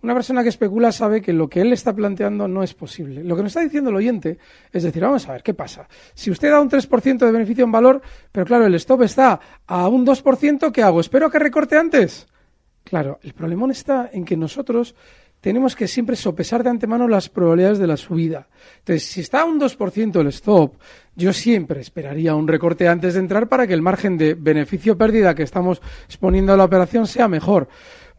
Una 0.00 0.14
persona 0.14 0.42
que 0.44 0.48
especula 0.48 0.90
sabe 0.92 1.20
que 1.20 1.32
lo 1.32 1.48
que 1.48 1.60
él 1.60 1.72
está 1.72 1.92
planteando 1.92 2.46
no 2.48 2.62
es 2.62 2.72
posible. 2.72 3.22
Lo 3.24 3.34
que 3.36 3.42
nos 3.42 3.50
está 3.50 3.60
diciendo 3.60 3.90
el 3.90 3.96
oyente 3.96 4.38
es 4.72 4.84
decir, 4.84 5.02
vamos 5.02 5.28
a 5.28 5.32
ver, 5.32 5.42
¿qué 5.42 5.54
pasa? 5.54 5.88
Si 6.14 6.30
usted 6.30 6.50
da 6.50 6.60
un 6.60 6.68
3% 6.70 7.26
de 7.26 7.32
beneficio 7.32 7.64
en 7.64 7.72
valor, 7.72 8.00
pero 8.32 8.46
claro, 8.46 8.64
el 8.64 8.74
stop 8.76 9.02
está 9.02 9.38
a 9.66 9.88
un 9.88 10.04
2%, 10.06 10.72
¿qué 10.72 10.82
hago? 10.82 11.00
¿Espero 11.00 11.28
que 11.30 11.38
recorte 11.40 11.76
antes? 11.76 12.26
Claro, 12.84 13.18
el 13.22 13.34
problemón 13.34 13.70
está 13.72 14.08
en 14.12 14.24
que 14.24 14.36
nosotros 14.36 14.94
tenemos 15.40 15.76
que 15.76 15.86
siempre 15.86 16.16
sopesar 16.16 16.62
de 16.62 16.70
antemano 16.70 17.06
las 17.06 17.28
probabilidades 17.28 17.78
de 17.78 17.86
la 17.86 17.96
subida. 17.96 18.48
Entonces, 18.78 19.04
si 19.04 19.20
está 19.20 19.42
a 19.42 19.44
un 19.44 19.60
2% 19.60 20.20
el 20.20 20.26
stop, 20.28 20.74
yo 21.14 21.32
siempre 21.32 21.80
esperaría 21.80 22.34
un 22.34 22.48
recorte 22.48 22.88
antes 22.88 23.14
de 23.14 23.20
entrar 23.20 23.48
para 23.48 23.66
que 23.66 23.74
el 23.74 23.82
margen 23.82 24.18
de 24.18 24.34
beneficio-pérdida 24.34 25.34
que 25.34 25.44
estamos 25.44 25.80
exponiendo 26.06 26.52
a 26.52 26.56
la 26.56 26.64
operación 26.64 27.06
sea 27.06 27.28
mejor. 27.28 27.68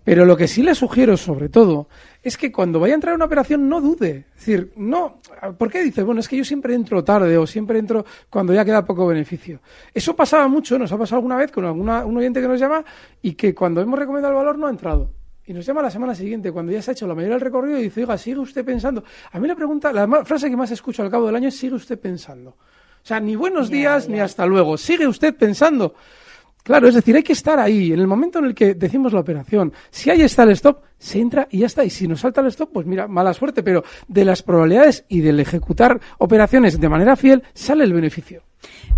Pero 0.04 0.26
lo 0.26 0.38
que 0.38 0.48
sí 0.48 0.64
le 0.64 0.74
sugiero, 0.76 1.18
sobre 1.18 1.50
todo, 1.50 1.88
es 2.24 2.38
que 2.38 2.52
cuando 2.52 2.80
vaya 2.80 2.94
a 2.94 2.96
entrar 2.96 3.14
a 3.14 3.16
una 3.16 3.26
operación 3.26 3.68
no 3.68 3.82
dude. 3.82 4.26
Es 4.34 4.46
decir, 4.46 4.72
no. 4.78 5.20
¿Por 5.58 5.70
qué 5.70 5.84
dice? 5.84 6.04
Bueno, 6.04 6.22
es 6.22 6.28
que 6.28 6.38
yo 6.38 6.46
siempre 6.46 6.74
entro 6.74 7.04
tarde 7.04 7.38
o 7.38 7.46
siempre 7.46 7.80
entro 7.80 8.06
cuando 8.30 8.54
ya 8.54 8.64
queda 8.64 8.86
poco 8.86 9.06
beneficio. 9.06 9.60
Eso 9.94 10.16
pasaba 10.16 10.48
mucho, 10.48 10.80
nos 10.80 10.92
ha 10.92 10.98
pasado 10.98 11.18
alguna 11.18 11.36
vez 11.36 11.52
con 11.52 11.66
alguna, 11.66 12.06
un 12.06 12.18
oyente 12.18 12.42
que 12.42 12.48
nos 12.48 12.60
llama 12.60 12.84
y 13.22 13.34
que 13.34 13.54
cuando 13.54 13.82
hemos 13.82 14.00
recomendado 14.00 14.34
el 14.34 14.38
valor 14.38 14.58
no 14.58 14.68
ha 14.68 14.72
entrado. 14.72 15.19
Y 15.50 15.54
nos 15.54 15.66
llama 15.66 15.82
la 15.82 15.90
semana 15.90 16.14
siguiente, 16.14 16.52
cuando 16.52 16.72
ya 16.72 16.80
se 16.80 16.92
ha 16.92 16.94
hecho 16.94 17.08
la 17.08 17.16
mayoría 17.16 17.34
del 17.34 17.42
recorrido, 17.42 17.80
y 17.80 17.82
dice, 17.82 18.02
oiga, 18.02 18.20
¿sigue 18.20 18.38
usted 18.38 18.64
pensando? 18.64 19.04
A 19.32 19.40
mí 19.40 19.48
la 19.48 19.56
pregunta, 19.56 19.92
la 19.92 20.24
frase 20.24 20.48
que 20.48 20.56
más 20.56 20.70
escucho 20.70 21.02
al 21.02 21.10
cabo 21.10 21.26
del 21.26 21.36
año 21.36 21.48
es, 21.48 21.58
¿sigue 21.58 21.74
usted 21.74 22.00
pensando? 22.00 22.52
O 22.52 22.56
sea, 23.02 23.20
ni 23.20 23.36
buenos 23.36 23.68
días 23.72 24.08
ni 24.08 24.20
hasta 24.20 24.46
luego. 24.46 24.78
¿Sigue 24.78 25.08
usted 25.08 25.36
pensando? 25.36 25.96
Claro, 26.62 26.88
es 26.88 26.94
decir, 26.94 27.16
hay 27.16 27.24
que 27.24 27.34
estar 27.34 27.60
ahí, 27.60 27.92
en 27.92 28.00
el 28.00 28.06
momento 28.06 28.38
en 28.38 28.46
el 28.46 28.54
que 28.54 28.76
decimos 28.76 29.12
la 29.12 29.22
operación. 29.22 29.74
Si 29.90 30.12
ahí 30.12 30.22
está 30.22 30.44
el 30.44 30.52
stop, 30.52 30.84
se 31.00 31.20
entra 31.20 31.48
y 31.50 31.62
ya 31.62 31.66
está. 31.66 31.84
Y 31.84 31.90
si 31.90 32.08
nos 32.08 32.20
salta 32.20 32.42
el 32.42 32.48
stop, 32.48 32.72
pues 32.72 32.86
mira, 32.86 33.08
mala 33.08 33.34
suerte, 33.34 33.64
pero 33.64 33.84
de 34.08 34.26
las 34.26 34.44
probabilidades 34.44 35.04
y 35.10 35.22
del 35.22 35.40
ejecutar 35.40 36.00
operaciones 36.20 36.80
de 36.80 36.90
manera 36.90 37.16
fiel, 37.16 37.42
sale 37.54 37.86
el 37.86 37.94
beneficio. 37.94 38.44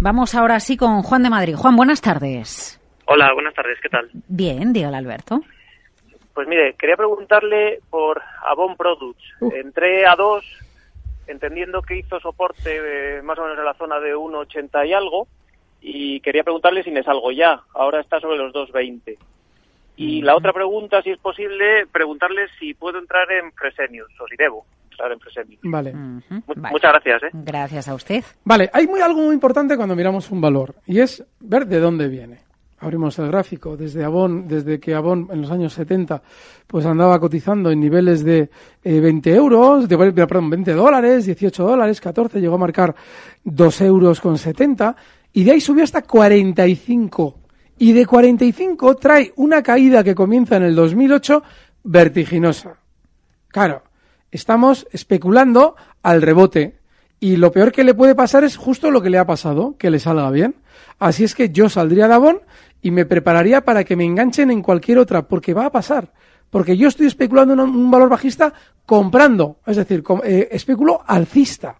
Vamos 0.01 0.35
ahora 0.35 0.59
sí 0.59 0.75
con 0.75 1.01
Juan 1.01 1.23
de 1.23 1.29
Madrid. 1.29 1.55
Juan, 1.55 1.77
buenas 1.77 2.01
tardes. 2.01 2.77
Hola, 3.05 3.33
buenas 3.33 3.53
tardes, 3.53 3.77
¿qué 3.81 3.87
tal? 3.87 4.09
Bien, 4.27 4.73
dígale 4.73 4.97
Alberto. 4.97 5.39
Pues 6.33 6.47
mire, 6.47 6.75
quería 6.75 6.95
preguntarle 6.95 7.79
por 7.89 8.21
Avon 8.45 8.75
Products. 8.75 9.23
Uh. 9.41 9.51
Entré 9.53 10.05
a 10.05 10.15
dos, 10.15 10.45
entendiendo 11.27 11.81
que 11.81 11.97
hizo 11.97 12.19
soporte 12.19 13.17
eh, 13.17 13.21
más 13.21 13.37
o 13.37 13.43
menos 13.43 13.57
en 13.57 13.65
la 13.65 13.73
zona 13.73 13.99
de 13.99 14.15
1,80 14.15 14.87
y 14.87 14.93
algo, 14.93 15.27
y 15.81 16.19
quería 16.21 16.43
preguntarle 16.43 16.83
si 16.83 16.91
me 16.91 17.03
salgo 17.03 17.31
ya. 17.31 17.61
Ahora 17.73 18.01
está 18.01 18.19
sobre 18.19 18.37
los 18.37 18.53
2,20. 18.53 19.17
Y 19.97 20.21
la 20.21 20.35
otra 20.35 20.53
pregunta, 20.53 21.01
si 21.01 21.11
es 21.11 21.19
posible, 21.19 21.85
preguntarle 21.91 22.47
si 22.59 22.73
puedo 22.73 22.97
entrar 22.97 23.29
en 23.31 23.51
Fresenius, 23.51 24.09
o 24.19 24.27
si 24.27 24.35
debo 24.35 24.65
entrar 24.89 25.11
en 25.11 25.19
Fresenius. 25.19 25.59
Vale. 25.63 25.93
Muchas 25.93 26.91
gracias, 26.91 27.23
¿eh? 27.23 27.29
Gracias 27.33 27.87
a 27.87 27.95
usted. 27.95 28.23
Vale, 28.43 28.69
hay 28.73 28.87
muy, 28.87 29.01
algo 29.01 29.21
muy 29.21 29.33
importante 29.33 29.75
cuando 29.75 29.95
miramos 29.95 30.31
un 30.31 30.41
valor 30.41 30.75
y 30.85 30.99
es 30.99 31.23
ver 31.39 31.65
de 31.65 31.79
dónde 31.79 32.07
viene. 32.07 32.39
Abrimos 32.81 33.19
el 33.19 33.27
gráfico 33.27 33.77
desde 33.77 34.03
Avon, 34.03 34.47
desde 34.47 34.79
que 34.79 34.95
Avon 34.95 35.27
en 35.31 35.41
los 35.43 35.51
años 35.51 35.71
70 35.73 36.19
pues 36.65 36.83
andaba 36.87 37.19
cotizando 37.19 37.69
en 37.69 37.79
niveles 37.79 38.23
de 38.23 38.49
eh, 38.83 38.99
20 38.99 39.35
euros, 39.35 39.87
de, 39.87 39.97
perdón, 39.97 40.49
20 40.49 40.73
dólares, 40.73 41.25
18 41.27 41.63
dólares, 41.63 42.01
14, 42.01 42.41
llegó 42.41 42.55
a 42.55 42.57
marcar 42.57 42.95
2 43.43 43.81
euros 43.81 44.19
con 44.19 44.35
70 44.35 44.95
y 45.31 45.43
de 45.43 45.51
ahí 45.51 45.61
subió 45.61 45.83
hasta 45.83 46.01
45. 46.01 47.37
Y 47.77 47.93
de 47.93 48.03
45 48.03 48.95
trae 48.95 49.31
una 49.35 49.61
caída 49.61 50.03
que 50.03 50.15
comienza 50.15 50.57
en 50.57 50.63
el 50.63 50.75
2008 50.75 51.43
vertiginosa. 51.83 52.77
Claro, 53.49 53.83
estamos 54.31 54.87
especulando 54.91 55.75
al 56.01 56.23
rebote 56.23 56.79
y 57.19 57.35
lo 57.35 57.51
peor 57.51 57.71
que 57.71 57.83
le 57.83 57.93
puede 57.93 58.15
pasar 58.15 58.43
es 58.43 58.57
justo 58.57 58.89
lo 58.89 59.03
que 59.03 59.11
le 59.11 59.19
ha 59.19 59.25
pasado, 59.27 59.75
que 59.77 59.91
le 59.91 59.99
salga 59.99 60.31
bien. 60.31 60.55
Así 60.99 61.23
es 61.23 61.35
que 61.35 61.49
yo 61.49 61.69
saldría 61.69 62.07
de 62.07 62.13
Avon 62.13 62.41
y 62.81 62.91
me 62.91 63.05
prepararía 63.05 63.61
para 63.61 63.83
que 63.83 63.95
me 63.95 64.05
enganchen 64.05 64.51
en 64.51 64.61
cualquier 64.61 64.97
otra, 64.97 65.27
porque 65.27 65.53
va 65.53 65.65
a 65.65 65.71
pasar. 65.71 66.11
Porque 66.49 66.75
yo 66.75 66.87
estoy 66.87 67.07
especulando 67.07 67.53
en 67.53 67.59
un, 67.59 67.91
valor 67.91 68.09
bajista 68.09 68.53
comprando, 68.85 69.59
es 69.65 69.77
decir, 69.77 70.03
eh, 70.23 70.49
especulo 70.51 71.01
alcista, 71.05 71.77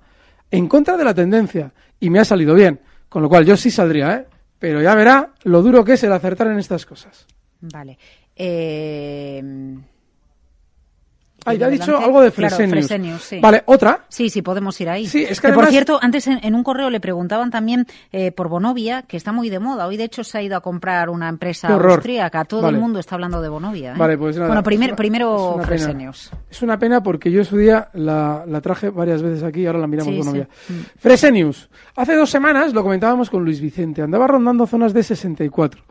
en 0.49 0.67
contra 0.67 0.95
de 0.97 1.03
la 1.03 1.13
tendencia, 1.13 1.73
y 1.99 2.09
me 2.09 2.19
ha 2.19 2.25
salido 2.25 2.53
bien. 2.55 2.79
Con 3.09 3.21
lo 3.21 3.29
cual 3.29 3.45
yo 3.45 3.57
sí 3.57 3.69
saldría, 3.69 4.13
¿eh? 4.13 4.25
Pero 4.57 4.81
ya 4.81 4.95
verá 4.95 5.33
lo 5.43 5.61
duro 5.61 5.83
que 5.83 5.93
es 5.93 6.03
el 6.03 6.13
acertar 6.13 6.47
en 6.47 6.59
estas 6.59 6.85
cosas. 6.85 7.25
Vale. 7.59 7.97
Eh... 8.35 9.43
Ah, 11.45 11.53
ya 11.55 11.65
ha 11.65 11.69
dicho 11.69 11.97
algo 11.97 12.21
de 12.21 12.31
Claro, 12.31 12.55
Fresenius. 12.55 12.85
Fresenius, 12.87 13.21
sí. 13.23 13.39
Vale, 13.39 13.63
otra. 13.65 14.05
Sí, 14.09 14.29
sí, 14.29 14.41
podemos 14.41 14.79
ir 14.79 14.89
ahí. 14.89 15.07
Sí, 15.07 15.23
es 15.27 15.41
que 15.41 15.47
por 15.47 15.55
además- 15.63 15.71
cierto, 15.71 15.99
antes 16.01 16.27
en, 16.27 16.39
en 16.43 16.53
un 16.55 16.63
correo 16.63 16.89
le 16.89 16.99
preguntaban 16.99 17.49
también 17.49 17.87
eh, 18.11 18.31
por 18.31 18.47
Bonovia, 18.47 19.03
que 19.03 19.17
está 19.17 19.31
muy 19.31 19.49
de 19.49 19.59
moda. 19.59 19.87
Hoy, 19.87 19.97
de 19.97 20.03
hecho, 20.03 20.23
se 20.23 20.37
ha 20.37 20.41
ido 20.41 20.55
a 20.55 20.61
comprar 20.61 21.09
una 21.09 21.29
empresa 21.29 21.67
austríaca. 21.69 22.45
Todo 22.45 22.61
Vale. 22.63 22.77
el 22.77 22.81
mundo 22.81 22.99
está 22.99 23.15
hablando 23.15 23.41
de 23.41 23.49
Bonovia. 23.49 23.93
¿eh? 23.93 23.97
Vale, 23.97 24.17
pues 24.17 24.35
nada, 24.35 24.47
Bueno, 24.49 24.63
primer- 24.63 24.89
es 24.89 24.91
una- 24.91 24.97
primero 24.97 25.35
es 25.35 25.41
una 25.41 25.53
pena. 25.55 25.67
Fresenius. 25.67 26.31
Es 26.49 26.61
una 26.61 26.77
pena 26.77 27.01
porque 27.03 27.31
yo 27.31 27.43
su 27.43 27.57
día 27.57 27.89
la, 27.93 28.43
la 28.47 28.61
traje 28.61 28.89
varias 28.89 29.21
veces 29.23 29.43
aquí, 29.43 29.65
ahora 29.65 29.79
la 29.79 29.87
miramos 29.87 30.13
Sí, 30.13 30.17
con 30.19 30.27
sí. 30.27 30.29
novia. 30.31 30.47
Fresenius. 30.99 31.69
Hace 31.95 32.15
dos 32.15 32.29
semanas 32.29 32.73
lo 32.73 32.83
comentábamos 32.83 33.29
con 33.29 33.43
Luis 33.43 33.59
Vicente, 33.61 34.01
andaba 34.01 34.27
rondando 34.27 34.67
zonas 34.67 34.93
de 34.93 35.03
64. 35.03 35.81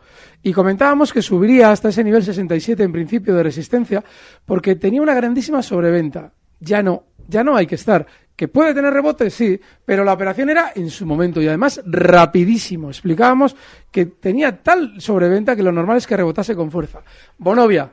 Y 0.43 0.53
comentábamos 0.53 1.13
que 1.13 1.21
subiría 1.21 1.71
hasta 1.71 1.89
ese 1.89 2.03
nivel 2.03 2.23
67 2.23 2.83
en 2.83 2.91
principio 2.91 3.35
de 3.35 3.43
resistencia 3.43 4.03
porque 4.45 4.75
tenía 4.75 5.01
una 5.01 5.13
grandísima 5.13 5.61
sobreventa. 5.61 6.33
Ya 6.59 6.83
no, 6.83 7.05
ya 7.27 7.43
no 7.43 7.55
hay 7.55 7.67
que 7.67 7.75
estar. 7.75 8.05
Que 8.35 8.47
puede 8.47 8.73
tener 8.73 8.93
rebote, 8.93 9.29
sí, 9.29 9.59
pero 9.85 10.03
la 10.03 10.13
operación 10.13 10.49
era 10.49 10.71
en 10.75 10.89
su 10.89 11.05
momento 11.05 11.41
y 11.41 11.47
además 11.47 11.81
rapidísimo. 11.85 12.89
Explicábamos 12.89 13.55
que 13.91 14.05
tenía 14.05 14.63
tal 14.63 14.99
sobreventa 14.99 15.55
que 15.55 15.63
lo 15.63 15.71
normal 15.71 15.97
es 15.97 16.07
que 16.07 16.17
rebotase 16.17 16.55
con 16.55 16.71
fuerza. 16.71 17.01
Bonovia, 17.37 17.91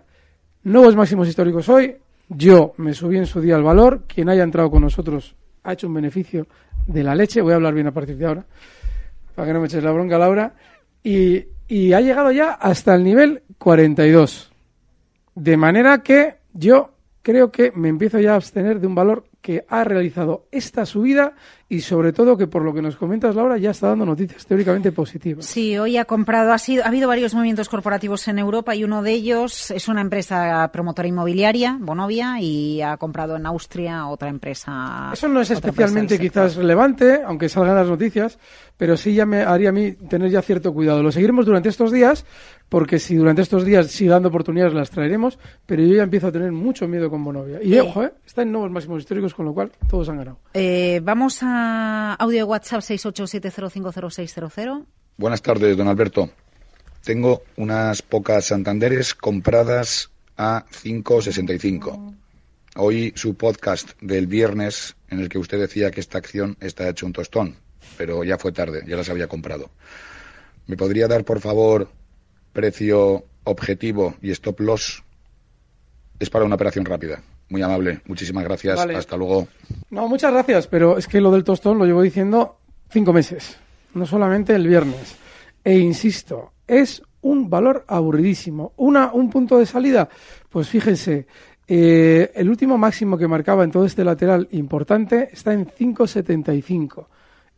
Nuevos 0.64 0.96
máximos 0.96 1.28
históricos 1.28 1.68
hoy. 1.68 1.96
Yo 2.28 2.74
me 2.76 2.92
subí 2.92 3.16
en 3.16 3.26
su 3.26 3.40
día 3.40 3.54
al 3.54 3.62
valor. 3.62 4.02
Quien 4.06 4.28
haya 4.28 4.42
entrado 4.42 4.70
con 4.70 4.82
nosotros 4.82 5.34
ha 5.62 5.72
hecho 5.72 5.86
un 5.86 5.94
beneficio 5.94 6.46
de 6.86 7.02
la 7.02 7.14
leche. 7.14 7.40
Voy 7.40 7.52
a 7.52 7.56
hablar 7.56 7.74
bien 7.74 7.86
a 7.86 7.92
partir 7.92 8.18
de 8.18 8.26
ahora. 8.26 8.44
Para 9.34 9.46
que 9.46 9.54
no 9.54 9.60
me 9.60 9.66
eches 9.66 9.82
la 9.82 9.92
bronca, 9.92 10.18
Laura. 10.18 10.52
Y, 11.02 11.42
y 11.68 11.92
ha 11.92 12.00
llegado 12.00 12.32
ya 12.32 12.52
hasta 12.52 12.94
el 12.94 13.04
nivel 13.04 13.42
42. 13.58 14.50
De 15.34 15.56
manera 15.56 16.02
que 16.02 16.36
yo 16.54 16.94
creo 17.22 17.52
que 17.52 17.70
me 17.72 17.88
empiezo 17.88 18.18
ya 18.18 18.32
a 18.32 18.36
abstener 18.36 18.80
de 18.80 18.86
un 18.86 18.94
valor 18.94 19.27
que 19.48 19.64
ha 19.66 19.82
realizado 19.82 20.46
esta 20.52 20.84
subida 20.84 21.32
y 21.70 21.80
sobre 21.80 22.12
todo 22.12 22.36
que 22.36 22.46
por 22.46 22.60
lo 22.60 22.74
que 22.74 22.82
nos 22.82 22.96
comentas 22.96 23.34
Laura 23.34 23.56
ya 23.56 23.70
está 23.70 23.88
dando 23.88 24.04
noticias 24.04 24.44
teóricamente 24.44 24.92
positivas. 24.92 25.46
Sí, 25.46 25.78
hoy 25.78 25.96
ha 25.96 26.04
comprado, 26.04 26.52
ha, 26.52 26.58
sido, 26.58 26.84
ha 26.84 26.88
habido 26.88 27.08
varios 27.08 27.32
movimientos 27.32 27.70
corporativos 27.70 28.28
en 28.28 28.38
Europa 28.38 28.76
y 28.76 28.84
uno 28.84 29.00
de 29.02 29.12
ellos 29.12 29.70
es 29.70 29.88
una 29.88 30.02
empresa 30.02 30.68
promotora 30.70 31.08
inmobiliaria, 31.08 31.78
Bonovia, 31.80 32.38
y 32.42 32.82
ha 32.82 32.98
comprado 32.98 33.36
en 33.36 33.46
Austria 33.46 34.06
otra 34.08 34.28
empresa. 34.28 35.08
Eso 35.14 35.28
no 35.28 35.40
es 35.40 35.50
especialmente 35.50 36.18
quizás 36.18 36.56
relevante, 36.56 37.22
aunque 37.24 37.48
salgan 37.48 37.76
las 37.76 37.88
noticias, 37.88 38.38
pero 38.76 38.98
sí 38.98 39.14
ya 39.14 39.24
me 39.24 39.40
haría 39.40 39.70
a 39.70 39.72
mí 39.72 39.92
tener 39.92 40.30
ya 40.30 40.42
cierto 40.42 40.74
cuidado. 40.74 41.02
Lo 41.02 41.10
seguiremos 41.10 41.46
durante 41.46 41.70
estos 41.70 41.90
días, 41.90 42.26
porque 42.68 42.98
si 42.98 43.16
durante 43.16 43.42
estos 43.42 43.64
días 43.64 43.90
sigue 43.90 44.10
dando 44.10 44.28
oportunidades 44.28 44.74
las 44.74 44.90
traeremos, 44.90 45.38
pero 45.66 45.82
yo 45.82 45.94
ya 45.96 46.02
empiezo 46.02 46.26
a 46.26 46.32
tener 46.32 46.52
mucho 46.52 46.86
miedo 46.86 47.08
con 47.10 47.24
Bonovia. 47.24 47.60
Y 47.62 47.74
Eh. 47.74 47.80
ojo, 47.80 48.04
eh, 48.04 48.12
está 48.26 48.42
en 48.42 48.52
nuevos 48.52 48.70
máximos 48.70 49.00
históricos, 49.00 49.34
con 49.34 49.46
lo 49.46 49.54
cual 49.54 49.72
todos 49.88 50.08
han 50.08 50.18
ganado. 50.18 50.38
Eh, 50.54 51.00
vamos 51.02 51.38
a 51.42 52.14
audio 52.14 52.38
de 52.38 52.44
WhatsApp 52.44 52.80
687050600. 52.82 54.84
Buenas 55.16 55.42
tardes, 55.42 55.76
don 55.76 55.88
Alberto. 55.88 56.30
Tengo 57.02 57.42
unas 57.56 58.02
pocas 58.02 58.46
Santanderes 58.46 59.14
compradas 59.14 60.10
a 60.36 60.64
5.65. 60.70 62.14
Oí 62.76 63.12
su 63.16 63.34
podcast 63.34 63.90
del 64.00 64.26
viernes 64.26 64.94
en 65.08 65.20
el 65.20 65.28
que 65.28 65.38
usted 65.38 65.58
decía 65.58 65.90
que 65.90 66.00
esta 66.00 66.18
acción 66.18 66.56
está 66.60 66.88
hecho 66.88 67.06
un 67.06 67.12
tostón, 67.12 67.56
pero 67.96 68.22
ya 68.24 68.38
fue 68.38 68.52
tarde, 68.52 68.82
ya 68.86 68.96
las 68.96 69.08
había 69.08 69.26
comprado. 69.26 69.70
¿Me 70.66 70.76
podría 70.76 71.08
dar, 71.08 71.24
por 71.24 71.40
favor, 71.40 71.88
precio 72.58 73.24
objetivo 73.44 74.16
y 74.20 74.32
stop 74.32 74.58
loss? 74.58 75.04
Es 76.18 76.28
para 76.28 76.44
una 76.44 76.56
operación 76.56 76.84
rápida. 76.84 77.22
Muy 77.50 77.62
amable. 77.62 78.00
Muchísimas 78.06 78.42
gracias. 78.42 78.76
Vale. 78.76 78.96
Hasta 78.96 79.16
luego. 79.16 79.46
No, 79.90 80.08
muchas 80.08 80.32
gracias, 80.32 80.66
pero 80.66 80.98
es 80.98 81.06
que 81.06 81.20
lo 81.20 81.30
del 81.30 81.44
tostón 81.44 81.78
lo 81.78 81.86
llevo 81.86 82.02
diciendo 82.02 82.58
cinco 82.90 83.12
meses, 83.12 83.56
no 83.94 84.06
solamente 84.06 84.56
el 84.56 84.66
viernes. 84.66 85.14
E 85.62 85.78
insisto, 85.78 86.54
es 86.66 87.00
un 87.20 87.48
valor 87.48 87.84
aburridísimo. 87.86 88.72
Una, 88.76 89.12
un 89.12 89.30
punto 89.30 89.56
de 89.56 89.64
salida, 89.64 90.08
pues 90.48 90.68
fíjense, 90.68 91.28
eh, 91.68 92.32
el 92.34 92.48
último 92.48 92.76
máximo 92.76 93.16
que 93.16 93.28
marcaba 93.28 93.62
en 93.62 93.70
todo 93.70 93.86
este 93.86 94.02
lateral 94.02 94.48
importante 94.50 95.28
está 95.32 95.52
en 95.52 95.68
5,75. 95.68 97.06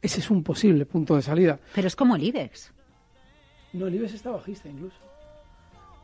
Ese 0.02 0.20
es 0.20 0.30
un 0.30 0.42
posible 0.42 0.84
punto 0.84 1.16
de 1.16 1.22
salida. 1.22 1.58
Pero 1.74 1.88
es 1.88 1.96
como 1.96 2.16
el 2.16 2.24
IBEX. 2.24 2.70
No, 3.72 3.86
el 3.86 3.94
IBEX 3.94 4.14
está 4.14 4.30
bajista 4.30 4.68
incluso. 4.68 4.96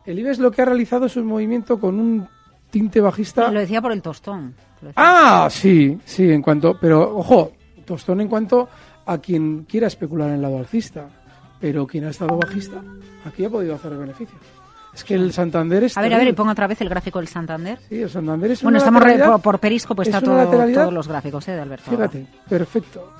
El 0.04 0.18
IBEX 0.18 0.38
lo 0.38 0.50
que 0.50 0.62
ha 0.62 0.64
realizado 0.64 1.06
es 1.06 1.16
un 1.16 1.26
movimiento 1.26 1.78
con 1.80 1.98
un 1.98 2.28
tinte 2.70 3.00
bajista. 3.00 3.50
Lo 3.50 3.58
decía 3.60 3.82
por 3.82 3.92
el 3.92 4.02
tostón. 4.02 4.54
Ah, 4.94 5.48
sí, 5.50 5.98
sí, 6.04 6.30
en 6.30 6.42
cuanto, 6.42 6.76
pero 6.80 7.16
ojo, 7.16 7.52
tostón 7.84 8.20
en 8.20 8.28
cuanto 8.28 8.68
a 9.06 9.18
quien 9.18 9.64
quiera 9.64 9.86
especular 9.86 10.28
en 10.28 10.34
el 10.36 10.42
lado 10.42 10.58
alcista, 10.58 11.08
pero 11.60 11.86
quien 11.86 12.04
ha 12.04 12.10
estado 12.10 12.36
bajista, 12.36 12.82
aquí 13.24 13.44
ha 13.44 13.50
podido 13.50 13.74
hacer 13.74 13.96
beneficios. 13.96 14.40
Es 14.94 15.04
que 15.04 15.14
el 15.14 15.32
Santander 15.32 15.84
es 15.84 15.96
A 15.96 16.00
ver, 16.02 16.14
a 16.14 16.18
ver, 16.18 16.28
y 16.28 16.32
pongo 16.32 16.52
otra 16.52 16.66
vez 16.66 16.80
el 16.80 16.88
gráfico 16.88 17.18
del 17.18 17.28
Santander. 17.28 17.78
Sí, 17.88 18.00
el 18.02 18.08
Santander 18.10 18.50
es 18.52 18.62
Bueno, 18.62 18.76
una 18.78 18.86
estamos 18.86 19.02
re- 19.02 19.18
por, 19.24 19.40
por 19.42 19.58
Periscope, 19.58 20.02
está 20.02 20.18
es 20.18 20.24
todo, 20.24 20.46
todos 20.72 20.92
los 20.92 21.06
gráficos 21.08 21.46
¿eh, 21.48 21.52
de 21.52 21.60
Alberto. 21.60 21.90
Fíjate, 21.90 22.26
perfecto. 22.48 23.12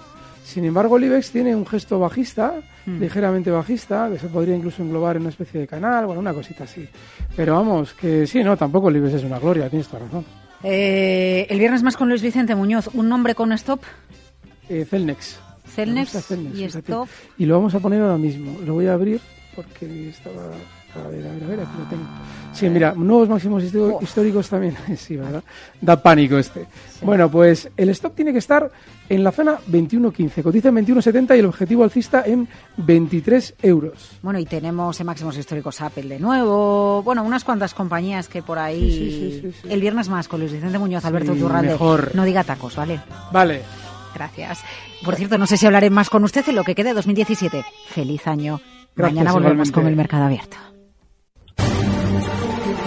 Sin 0.46 0.64
embargo, 0.64 0.96
el 0.96 1.04
IBEX 1.04 1.32
tiene 1.32 1.56
un 1.56 1.66
gesto 1.66 1.98
bajista, 1.98 2.54
Hmm. 2.86 3.00
ligeramente 3.00 3.50
bajista, 3.50 4.08
que 4.12 4.16
se 4.16 4.28
podría 4.28 4.54
incluso 4.54 4.80
englobar 4.80 5.16
en 5.16 5.22
una 5.22 5.30
especie 5.30 5.58
de 5.60 5.66
canal, 5.66 6.06
bueno, 6.06 6.20
una 6.20 6.32
cosita 6.32 6.62
así. 6.64 6.88
Pero 7.34 7.54
vamos, 7.54 7.94
que 7.94 8.28
sí, 8.28 8.44
no, 8.44 8.56
tampoco 8.56 8.88
el 8.88 8.96
IBEX 8.98 9.14
es 9.14 9.24
una 9.24 9.40
gloria, 9.40 9.68
tienes 9.68 9.88
toda 9.88 10.04
razón. 10.04 10.24
Eh, 10.62 11.48
el 11.50 11.58
viernes 11.58 11.82
más 11.82 11.96
con 11.96 12.08
Luis 12.08 12.22
Vicente 12.22 12.54
Muñoz. 12.54 12.88
¿Un 12.94 13.08
nombre 13.08 13.34
con 13.34 13.52
stop? 13.54 13.80
Eh, 14.68 14.86
Celnex. 14.88 15.40
Celnex 15.66 16.10
Celnex, 16.26 16.56
y 16.56 16.64
stop. 16.64 17.08
Y 17.38 17.44
lo 17.46 17.56
vamos 17.56 17.74
a 17.74 17.80
poner 17.80 18.00
ahora 18.00 18.16
mismo. 18.16 18.56
Lo 18.64 18.74
voy 18.74 18.86
a 18.86 18.92
abrir 18.94 19.20
porque 19.56 20.10
estaba 20.10 20.52
A 21.04 21.08
ver, 21.08 21.26
a 21.26 21.32
ver, 21.32 21.44
a 21.44 21.46
ver, 21.46 21.60
aquí 21.60 21.70
lo 21.78 21.84
tengo. 21.88 22.04
Sí, 22.52 22.68
mira, 22.70 22.94
nuevos 22.96 23.28
máximos 23.28 23.62
histo- 23.62 23.98
históricos 24.00 24.48
también. 24.48 24.74
Sí, 24.96 25.16
¿verdad? 25.16 25.42
Da 25.80 26.00
pánico 26.02 26.38
este. 26.38 26.66
Bueno, 27.02 27.30
pues 27.30 27.68
el 27.76 27.90
stop 27.90 28.14
tiene 28.14 28.32
que 28.32 28.38
estar 28.38 28.70
en 29.08 29.22
la 29.22 29.30
zona 29.30 29.58
21.15. 29.70 30.42
Cotiza 30.42 30.68
en 30.70 30.76
21.70 30.76 31.36
y 31.36 31.40
el 31.40 31.46
objetivo 31.46 31.84
alcista 31.84 32.22
en 32.24 32.48
23 32.78 33.54
euros. 33.62 34.12
Bueno, 34.22 34.38
y 34.38 34.46
tenemos 34.46 34.98
en 34.98 35.06
máximos 35.06 35.36
históricos 35.36 35.80
Apple 35.82 36.04
de 36.08 36.18
nuevo. 36.18 37.02
Bueno, 37.02 37.22
unas 37.24 37.44
cuantas 37.44 37.74
compañías 37.74 38.28
que 38.28 38.42
por 38.42 38.58
ahí. 38.58 39.40
Sí, 39.42 39.52
sí. 39.62 39.68
El 39.68 39.80
viernes 39.82 40.08
más 40.08 40.26
con 40.26 40.40
Luis 40.40 40.52
Vicente 40.52 40.78
Muñoz, 40.78 41.04
Alberto 41.04 41.34
mejor. 41.34 42.12
No 42.14 42.24
diga 42.24 42.42
tacos, 42.42 42.74
¿vale? 42.74 43.00
Vale. 43.32 43.60
Gracias. 44.14 44.60
Por 45.04 45.14
cierto, 45.14 45.36
no 45.36 45.46
sé 45.46 45.58
si 45.58 45.66
hablaré 45.66 45.90
más 45.90 46.08
con 46.08 46.24
usted 46.24 46.42
en 46.48 46.56
lo 46.56 46.64
que 46.64 46.74
quede 46.74 46.88
de 46.88 46.94
2017. 46.94 47.62
Feliz 47.88 48.26
año. 48.26 48.60
Gracias, 48.96 49.14
Mañana 49.14 49.32
volvemos 49.32 49.68
igualmente. 49.68 49.72
con 49.72 49.86
el 49.88 49.96
mercado 49.96 50.24
abierto. 50.24 50.56